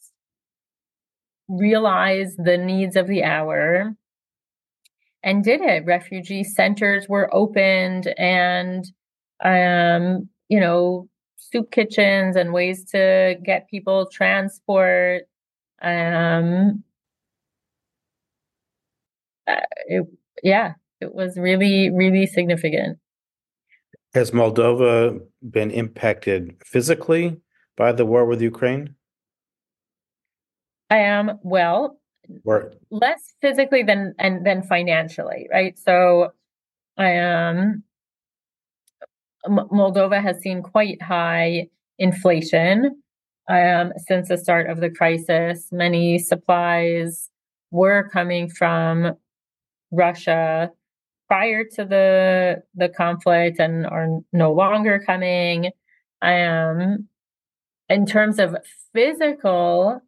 realized 1.47 2.43
the 2.43 2.58
needs 2.58 2.95
of 2.95 3.08
the 3.08 3.23
hour 3.23 3.95
and 5.23 5.43
did 5.43 5.62
it. 5.62 5.86
Refugee 5.86 6.43
centers 6.43 7.08
were 7.10 7.34
opened 7.34 8.13
and, 8.17 8.86
um, 9.43 10.29
you 10.49 10.60
know, 10.60 11.10
soup 11.36 11.71
kitchens 11.71 12.36
and 12.36 12.53
ways 12.53 12.84
to 12.91 13.36
get 13.43 13.69
people 13.69 14.08
transport. 14.08 15.23
Um, 15.81 16.84
uh, 19.47 19.62
it, 19.88 20.05
yeah, 20.43 20.73
it 21.01 21.13
was 21.13 21.38
really, 21.38 21.89
really 21.91 22.25
significant. 22.25 22.97
Has 24.13 24.31
Moldova 24.31 25.19
been 25.49 25.71
impacted 25.71 26.55
physically 26.63 27.38
by 27.75 27.91
the 27.91 28.05
war 28.05 28.25
with 28.25 28.41
Ukraine? 28.41 28.95
I 30.89 30.98
am 31.00 31.39
well, 31.43 32.00
or, 32.43 32.71
less 32.91 33.34
physically 33.41 33.84
than 33.84 34.13
and 34.19 34.45
than 34.45 34.63
financially, 34.63 35.48
right? 35.52 35.78
So, 35.78 36.30
I 36.98 37.12
am. 37.12 37.84
Moldova 39.48 40.21
has 40.21 40.39
seen 40.41 40.63
quite 40.63 41.02
high 41.02 41.67
inflation. 42.00 43.02
um, 43.50 43.93
since 43.98 44.30
the 44.30 44.38
start 44.38 44.69
of 44.69 44.80
the 44.80 44.89
crisis. 44.89 45.67
Many 45.71 46.19
supplies 46.19 47.30
were 47.71 48.10
coming 48.12 48.50
from 48.50 49.13
Russia 49.91 50.71
prior 51.28 51.63
to 51.76 51.86
the 51.86 52.63
the 52.76 52.89
conflict 52.89 53.60
and 53.60 53.86
are 53.86 54.19
no 54.34 54.52
longer 54.52 55.02
coming. 55.06 55.71
Um, 56.21 57.08
in 57.89 58.06
terms 58.06 58.39
of 58.39 58.56
physical, 58.93 60.02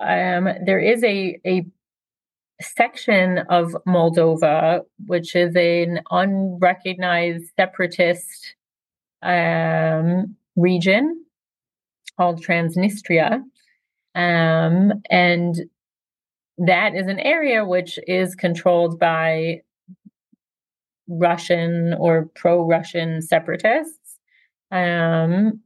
um, 0.00 0.48
there 0.64 0.78
is 0.80 1.02
a 1.04 1.40
a 1.46 1.66
section 2.60 3.38
of 3.50 3.76
Moldova, 3.86 4.82
which 5.06 5.36
is 5.36 5.54
an 5.54 6.00
unrecognized 6.10 7.52
separatist 7.56 8.56
um, 9.22 10.36
region 10.56 11.24
called 12.16 12.44
Transnistria. 12.44 13.42
Um, 14.14 14.92
and 15.08 15.56
that 16.58 16.94
is 16.96 17.06
an 17.06 17.20
area 17.20 17.64
which 17.64 17.98
is 18.08 18.34
controlled 18.34 18.98
by 18.98 19.62
Russian 21.08 21.94
or 21.94 22.28
pro 22.34 22.66
Russian 22.66 23.22
separatists. 23.22 24.18
Um, 24.70 25.60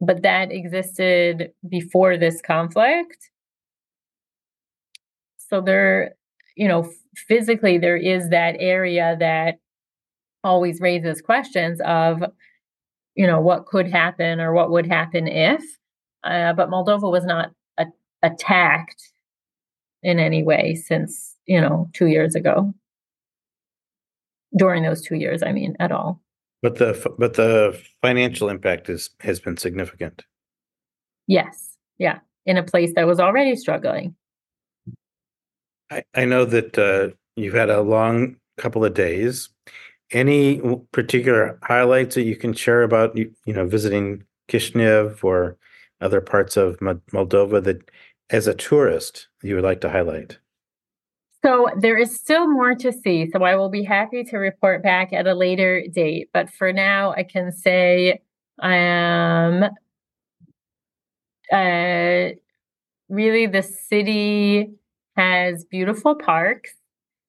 but 0.00 0.22
that 0.22 0.50
existed 0.50 1.52
before 1.68 2.16
this 2.16 2.40
conflict. 2.40 3.30
So 5.48 5.60
there, 5.60 6.14
you 6.56 6.68
know, 6.68 6.90
physically, 7.14 7.78
there 7.78 7.96
is 7.96 8.30
that 8.30 8.56
area 8.58 9.16
that 9.18 9.58
always 10.44 10.80
raises 10.80 11.20
questions 11.20 11.80
of, 11.84 12.22
you 13.14 13.26
know, 13.26 13.40
what 13.40 13.66
could 13.66 13.90
happen 13.90 14.40
or 14.40 14.52
what 14.52 14.70
would 14.70 14.86
happen 14.86 15.26
if. 15.26 15.62
Uh, 16.24 16.52
but 16.52 16.70
Moldova 16.70 17.10
was 17.10 17.24
not 17.24 17.50
a- 17.78 17.86
attacked 18.22 19.02
in 20.02 20.18
any 20.18 20.42
way 20.42 20.74
since, 20.74 21.36
you 21.46 21.60
know, 21.60 21.90
two 21.92 22.06
years 22.06 22.34
ago. 22.34 22.72
During 24.56 24.82
those 24.82 25.02
two 25.02 25.16
years, 25.16 25.42
I 25.42 25.52
mean, 25.52 25.76
at 25.78 25.92
all. 25.92 26.22
But 26.62 26.76
the 26.78 27.14
but 27.18 27.34
the 27.34 27.78
financial 28.02 28.48
impact 28.48 28.88
is 28.88 29.10
has 29.20 29.38
been 29.38 29.56
significant. 29.56 30.24
Yes, 31.26 31.76
yeah, 31.98 32.18
in 32.46 32.56
a 32.56 32.62
place 32.62 32.92
that 32.96 33.06
was 33.06 33.20
already 33.20 33.54
struggling. 33.54 34.16
I, 35.90 36.02
I 36.14 36.24
know 36.24 36.44
that 36.44 36.78
uh, 36.78 37.14
you've 37.36 37.54
had 37.54 37.70
a 37.70 37.80
long 37.82 38.36
couple 38.56 38.84
of 38.84 38.94
days. 38.94 39.48
Any 40.10 40.60
particular 40.92 41.58
highlights 41.62 42.14
that 42.14 42.22
you 42.22 42.36
can 42.36 42.52
share 42.54 42.82
about 42.82 43.16
you, 43.16 43.32
you 43.44 43.52
know 43.52 43.66
visiting 43.66 44.24
Kishinev 44.48 45.22
or 45.22 45.56
other 46.00 46.20
parts 46.20 46.56
of 46.56 46.78
Moldova 46.78 47.62
that, 47.64 47.90
as 48.30 48.46
a 48.46 48.54
tourist, 48.54 49.28
you 49.42 49.54
would 49.54 49.64
like 49.64 49.80
to 49.82 49.90
highlight? 49.90 50.38
So 51.44 51.68
there 51.78 51.96
is 51.96 52.14
still 52.14 52.48
more 52.48 52.74
to 52.74 52.92
see. 52.92 53.30
So 53.30 53.42
I 53.44 53.56
will 53.56 53.68
be 53.68 53.84
happy 53.84 54.24
to 54.24 54.38
report 54.38 54.82
back 54.82 55.12
at 55.12 55.26
a 55.26 55.34
later 55.34 55.84
date. 55.92 56.30
But 56.32 56.50
for 56.50 56.72
now, 56.72 57.12
I 57.12 57.22
can 57.22 57.52
say 57.52 58.20
I 58.58 58.74
am 58.74 59.62
um, 59.62 59.70
uh, 61.52 62.34
really 63.08 63.46
the 63.46 63.62
city 63.62 64.77
has 65.18 65.64
beautiful 65.64 66.14
parks. 66.14 66.72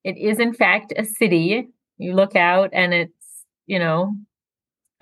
It 0.04 0.16
is, 0.16 0.38
in 0.38 0.54
fact, 0.54 0.92
a 0.96 1.04
city. 1.04 1.68
You 1.98 2.14
look 2.14 2.36
out 2.36 2.70
and 2.72 2.94
it's, 2.94 3.44
you 3.66 3.78
know, 3.78 4.14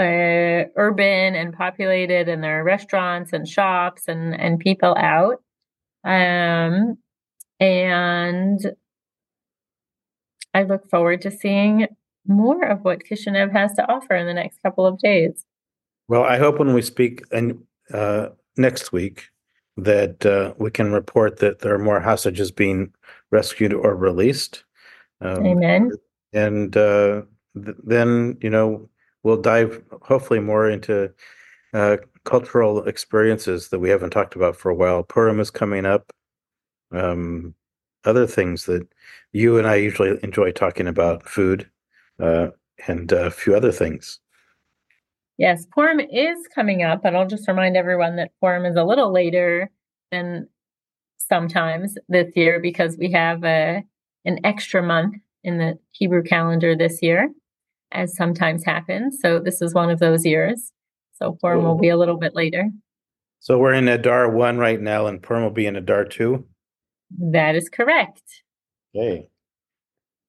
uh, 0.01 0.65
urban 0.77 1.35
and 1.35 1.53
populated, 1.53 2.29
and 2.29 2.43
there 2.43 2.61
are 2.61 2.65
restaurants 2.65 3.33
and 3.33 3.47
shops 3.47 4.03
and, 4.09 4.35
and 4.35 4.59
people 4.59 4.97
out. 4.97 5.43
Um, 6.05 6.99
and 7.61 8.61
I 10.55 10.63
look 10.63 10.89
forward 10.89 11.21
to 11.23 11.31
seeing 11.31 11.89
more 12.27 12.65
of 12.65 12.85
what 12.85 13.05
Kishinev 13.05 13.53
has 13.53 13.75
to 13.75 13.91
offer 13.91 14.15
in 14.15 14.27
the 14.27 14.35
next 14.35 14.63
couple 14.63 14.87
of 14.87 14.99
days. 14.99 15.45
Well, 16.09 16.25
I 16.25 16.39
hope 16.39 16.59
when 16.59 16.73
we 16.73 16.83
speak 16.83 17.23
and 17.33 17.63
uh, 17.93 18.29
next 18.57 18.93
week 18.93 19.29
that 19.79 20.27
uh, 20.27 20.53
we 20.59 20.71
can 20.71 20.93
report 20.93 21.39
that 21.39 21.61
there 21.61 21.75
are 21.75 21.79
more 21.79 22.01
hostages 22.01 22.51
being 22.51 22.93
rescued 23.31 23.73
or 23.73 23.95
released. 23.95 24.65
Um, 25.21 25.47
Amen. 25.47 25.93
And 26.33 26.77
uh, 26.77 27.23
th- 27.55 27.77
then 27.85 28.37
you 28.41 28.51
know 28.51 28.89
we'll 29.23 29.41
dive 29.41 29.83
hopefully 30.03 30.41
more 30.41 30.69
into 30.69 31.13
uh, 31.73 31.99
cultural 32.25 32.85
experiences 32.87 33.69
that 33.69 33.79
we 33.79 33.89
haven't 33.89 34.11
talked 34.11 34.37
about 34.37 34.57
for 34.57 34.71
a 34.71 34.75
while. 34.75 35.03
Purim 35.03 35.41
is 35.41 35.51
coming 35.51 35.87
up. 35.87 36.13
Um, 36.91 37.55
other 38.05 38.27
things 38.27 38.65
that 38.67 38.87
you 39.33 39.59
and 39.59 39.67
I 39.67 39.77
usually 39.77 40.19
enjoy 40.23 40.53
talking 40.53 40.87
about 40.87 41.29
food 41.29 41.69
uh, 42.21 42.49
and 42.87 43.11
a 43.13 43.31
few 43.31 43.55
other 43.55 43.73
things. 43.73 44.19
Yes, 45.39 45.67
Purim 45.73 46.01
is 46.01 46.39
coming 46.53 46.83
up, 46.83 47.03
but 47.03 47.15
I'll 47.15 47.27
just 47.27 47.47
remind 47.47 47.77
everyone 47.77 48.17
that 48.17 48.33
Purim 48.41 48.67
is 48.67 48.75
a 48.75 48.83
little 48.83 49.13
later 49.13 49.71
than 50.11 50.49
sometimes 51.17 51.97
this 52.09 52.33
year 52.35 52.59
because 52.61 52.97
we 52.99 53.13
have 53.13 53.45
a, 53.45 53.85
an 54.25 54.41
extra 54.45 54.83
month 54.83 55.15
in 55.45 55.59
the 55.59 55.79
Hebrew 55.93 56.25
calendar 56.25 56.75
this 56.77 57.01
year, 57.03 57.31
as 57.93 58.17
sometimes 58.17 58.65
happens. 58.65 59.19
So 59.23 59.39
this 59.39 59.63
is 59.63 59.75
one 59.75 59.91
of 59.91 60.01
those 60.01 60.27
years. 60.27 60.73
So 61.13 61.39
Purim 61.41 61.63
will 61.63 61.79
be 61.79 61.89
a 61.89 61.97
little 61.97 62.19
bit 62.19 62.35
later. 62.35 62.69
So 63.39 63.59
we're 63.59 63.75
in 63.75 63.87
Adar 63.87 64.29
1 64.29 64.59
right 64.59 64.81
now, 64.81 65.07
and 65.07 65.23
Purim 65.23 65.45
will 65.45 65.51
be 65.51 65.67
in 65.67 65.77
Adar 65.77 66.05
2? 66.05 66.45
That 67.33 67.55
is 67.55 67.69
correct. 67.69 68.23
Okay. 68.95 69.29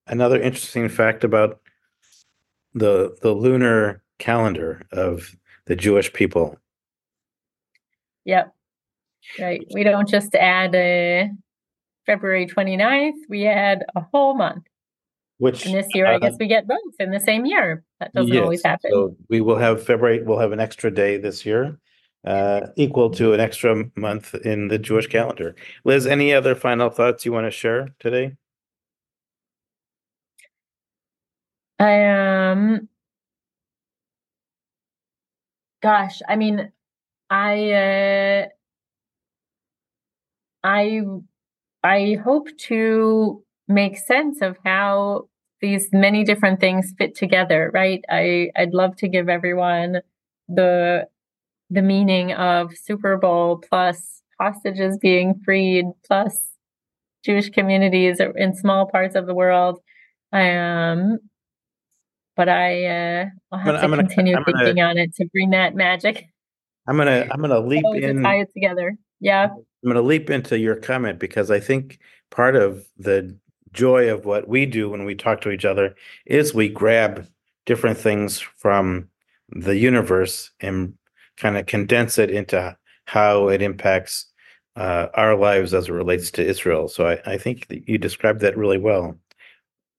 Another 0.05 0.39
interesting 0.39 0.87
fact 0.87 1.23
about 1.23 1.59
the 2.73 3.17
the 3.21 3.31
lunar 3.31 4.03
calendar 4.19 4.85
of 4.91 5.35
the 5.65 5.75
Jewish 5.75 6.13
people. 6.13 6.57
Yep. 8.25 8.53
Right. 9.39 9.65
We 9.73 9.83
don't 9.83 10.07
just 10.07 10.35
add 10.35 10.75
a 10.75 11.29
February 12.05 12.47
29th, 12.47 13.13
we 13.27 13.47
add 13.47 13.85
a 13.95 14.01
whole 14.01 14.35
month. 14.35 14.63
Which 15.37 15.65
and 15.65 15.73
this 15.73 15.87
year, 15.93 16.05
uh, 16.05 16.15
I 16.15 16.19
guess 16.19 16.35
we 16.39 16.47
get 16.47 16.67
both 16.67 16.77
in 16.99 17.11
the 17.11 17.19
same 17.19 17.45
year. 17.45 17.83
That 17.99 18.13
doesn't 18.13 18.33
yes, 18.33 18.43
always 18.43 18.63
happen. 18.63 18.91
So 18.91 19.15
we 19.29 19.41
will 19.41 19.57
have 19.57 19.83
February, 19.83 20.21
we'll 20.21 20.39
have 20.39 20.51
an 20.51 20.59
extra 20.59 20.91
day 20.91 21.17
this 21.17 21.45
year 21.45 21.79
uh, 22.25 22.67
equal 22.75 23.09
to 23.11 23.33
an 23.33 23.39
extra 23.39 23.85
month 23.95 24.35
in 24.35 24.67
the 24.67 24.77
Jewish 24.77 25.07
calendar. 25.07 25.55
Liz, 25.85 26.05
any 26.05 26.33
other 26.33 26.55
final 26.55 26.89
thoughts 26.89 27.25
you 27.25 27.31
want 27.31 27.47
to 27.47 27.51
share 27.51 27.89
today? 27.99 28.35
Um, 31.79 32.88
gosh, 35.81 36.21
I 36.27 36.35
mean, 36.35 36.71
I, 37.29 37.71
uh, 37.71 38.45
I, 40.63 41.01
I 41.83 42.17
hope 42.23 42.49
to 42.67 43.43
make 43.67 43.97
sense 43.97 44.41
of 44.41 44.57
how 44.65 45.29
these 45.61 45.89
many 45.91 46.23
different 46.23 46.59
things 46.59 46.93
fit 46.97 47.15
together, 47.15 47.71
right? 47.73 48.03
I, 48.09 48.51
I'd 48.55 48.73
love 48.73 48.95
to 48.97 49.07
give 49.07 49.29
everyone 49.29 50.01
the 50.47 51.07
the 51.69 51.81
meaning 51.83 52.33
of 52.33 52.75
Super 52.75 53.17
Bowl 53.17 53.57
plus 53.57 54.23
hostages 54.39 54.97
being 54.97 55.39
freed 55.45 55.85
plus 56.05 56.35
Jewish 57.23 57.49
communities 57.49 58.19
in 58.35 58.55
small 58.55 58.87
parts 58.87 59.15
of 59.15 59.27
the 59.27 59.35
world. 59.35 59.79
Um, 60.31 61.19
but 62.39 62.47
I 62.47 62.85
uh, 62.85 63.25
I'll 63.51 63.59
have 63.59 63.81
to 63.81 63.97
continue 63.97 64.31
gonna, 64.31 64.45
thinking 64.45 64.75
gonna, 64.77 64.91
on 64.91 64.97
it 64.97 65.13
to 65.15 65.25
bring 65.25 65.49
that 65.49 65.75
magic. 65.75 66.29
I'm 66.87 66.95
gonna 66.95 67.27
I'm 67.29 67.41
gonna 67.41 67.59
leap 67.59 67.83
in 67.95 68.23
tie 68.23 68.39
it 68.39 68.53
together. 68.53 68.97
Yeah. 69.19 69.49
I'm 69.49 69.89
gonna 69.89 70.01
leap 70.01 70.29
into 70.29 70.57
your 70.57 70.77
comment 70.77 71.19
because 71.19 71.51
I 71.51 71.59
think 71.59 71.99
part 72.31 72.55
of 72.55 72.87
the 72.97 73.37
joy 73.73 74.09
of 74.09 74.23
what 74.23 74.47
we 74.47 74.65
do 74.65 74.89
when 74.89 75.03
we 75.03 75.15
talk 75.15 75.41
to 75.41 75.51
each 75.51 75.65
other 75.65 75.95
is 76.25 76.53
we 76.53 76.69
grab 76.69 77.27
different 77.65 77.97
things 77.97 78.39
from 78.39 79.09
the 79.49 79.75
universe 79.75 80.49
and 80.61 80.93
kind 81.35 81.57
of 81.57 81.65
condense 81.65 82.17
it 82.17 82.29
into 82.29 82.73
how 83.03 83.49
it 83.49 83.61
impacts 83.61 84.27
uh, 84.77 85.07
our 85.13 85.35
lives 85.35 85.73
as 85.73 85.89
it 85.89 85.91
relates 85.91 86.31
to 86.31 86.47
Israel. 86.47 86.87
So 86.87 87.05
I, 87.05 87.33
I 87.33 87.37
think 87.37 87.67
you 87.69 87.97
described 87.97 88.39
that 88.39 88.57
really 88.57 88.77
well. 88.77 89.17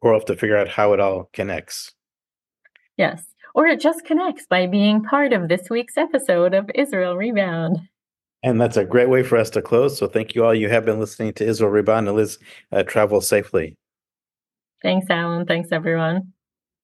We'll 0.00 0.14
have 0.14 0.24
to 0.24 0.36
figure 0.36 0.56
out 0.56 0.68
how 0.68 0.94
it 0.94 1.00
all 1.00 1.28
connects. 1.34 1.92
Yes. 3.00 3.24
Or 3.54 3.66
it 3.66 3.80
just 3.80 4.04
connects 4.04 4.44
by 4.46 4.66
being 4.66 5.02
part 5.02 5.32
of 5.32 5.48
this 5.48 5.70
week's 5.70 5.96
episode 5.96 6.52
of 6.52 6.70
Israel 6.74 7.16
Rebound. 7.16 7.78
And 8.42 8.60
that's 8.60 8.76
a 8.76 8.84
great 8.84 9.08
way 9.08 9.22
for 9.22 9.38
us 9.38 9.48
to 9.50 9.62
close. 9.62 9.96
So 9.96 10.06
thank 10.06 10.34
you 10.34 10.44
all. 10.44 10.54
You 10.54 10.68
have 10.68 10.84
been 10.84 11.00
listening 11.00 11.32
to 11.34 11.46
Israel 11.46 11.70
Rebound. 11.70 12.08
And 12.08 12.16
Liz, 12.18 12.38
uh, 12.72 12.82
travel 12.82 13.22
safely. 13.22 13.74
Thanks, 14.82 15.06
Alan. 15.08 15.46
Thanks, 15.46 15.70
everyone. 15.72 16.34